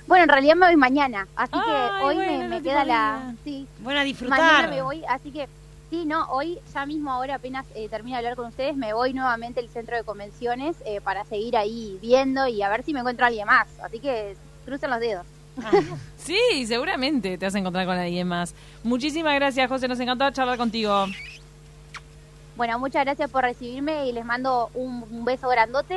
Bueno, 0.08 0.24
en 0.24 0.30
realidad 0.30 0.56
me 0.56 0.66
voy 0.66 0.76
mañana, 0.76 1.28
así 1.38 1.54
Ay, 1.54 1.62
que 1.64 2.04
hoy 2.04 2.16
bueno, 2.16 2.50
me, 2.50 2.62
queda 2.62 2.84
la... 2.84 3.34
Sí, 3.46 3.66
Bueno, 3.80 4.00
a 4.00 4.04
mañana 4.04 4.04
disfrutar. 4.04 4.70
me 4.70 4.82
voy, 4.82 5.04
así 5.08 5.32
que 5.32 5.48
sí, 5.90 6.06
no, 6.06 6.26
hoy 6.32 6.60
ya 6.74 6.86
mismo 6.86 7.12
ahora 7.12 7.36
apenas 7.36 7.66
eh, 7.76 7.88
termino 7.88 8.16
de 8.16 8.18
hablar 8.18 8.36
con 8.36 8.48
ustedes, 8.48 8.76
me 8.76 8.94
voy 8.94 9.14
nuevamente 9.14 9.62
al 9.62 9.70
centro 9.70 9.96
de 9.96 10.04
convenciones 10.04 10.76
eh, 10.86 11.00
para 11.00 11.24
seguir 11.24 11.56
ahí 11.56 11.98
viendo 12.02 12.46
y 12.48 12.62
a 12.62 12.68
ver 12.68 12.84
si 12.84 12.94
me 12.94 13.00
encuentro 13.00 13.24
a 13.24 13.28
alguien 13.28 13.46
más, 13.48 13.68
así 13.82 14.00
que 14.00 14.36
crucen 14.66 14.90
los 14.90 15.00
dedos. 15.00 15.26
Sí, 16.18 16.68
seguramente 16.68 17.38
te 17.38 17.46
vas 17.46 17.56
a 17.56 17.60
encontrar 17.60 17.86
con 17.88 17.98
alguien 17.98 18.28
más. 18.28 18.54
Muchísimas 18.84 19.34
gracias, 19.36 19.68
José. 19.68 19.88
Nos 19.88 20.00
encantó 20.00 20.30
charlar 20.30 20.58
contigo. 20.58 21.08
Bueno, 22.56 22.78
muchas 22.78 23.04
gracias 23.06 23.30
por 23.32 23.44
recibirme 23.44 24.08
y 24.08 24.12
les 24.12 24.24
mando 24.24 24.70
un, 24.76 25.04
un 25.10 25.26
beso 25.26 25.50
grandote 25.50 25.96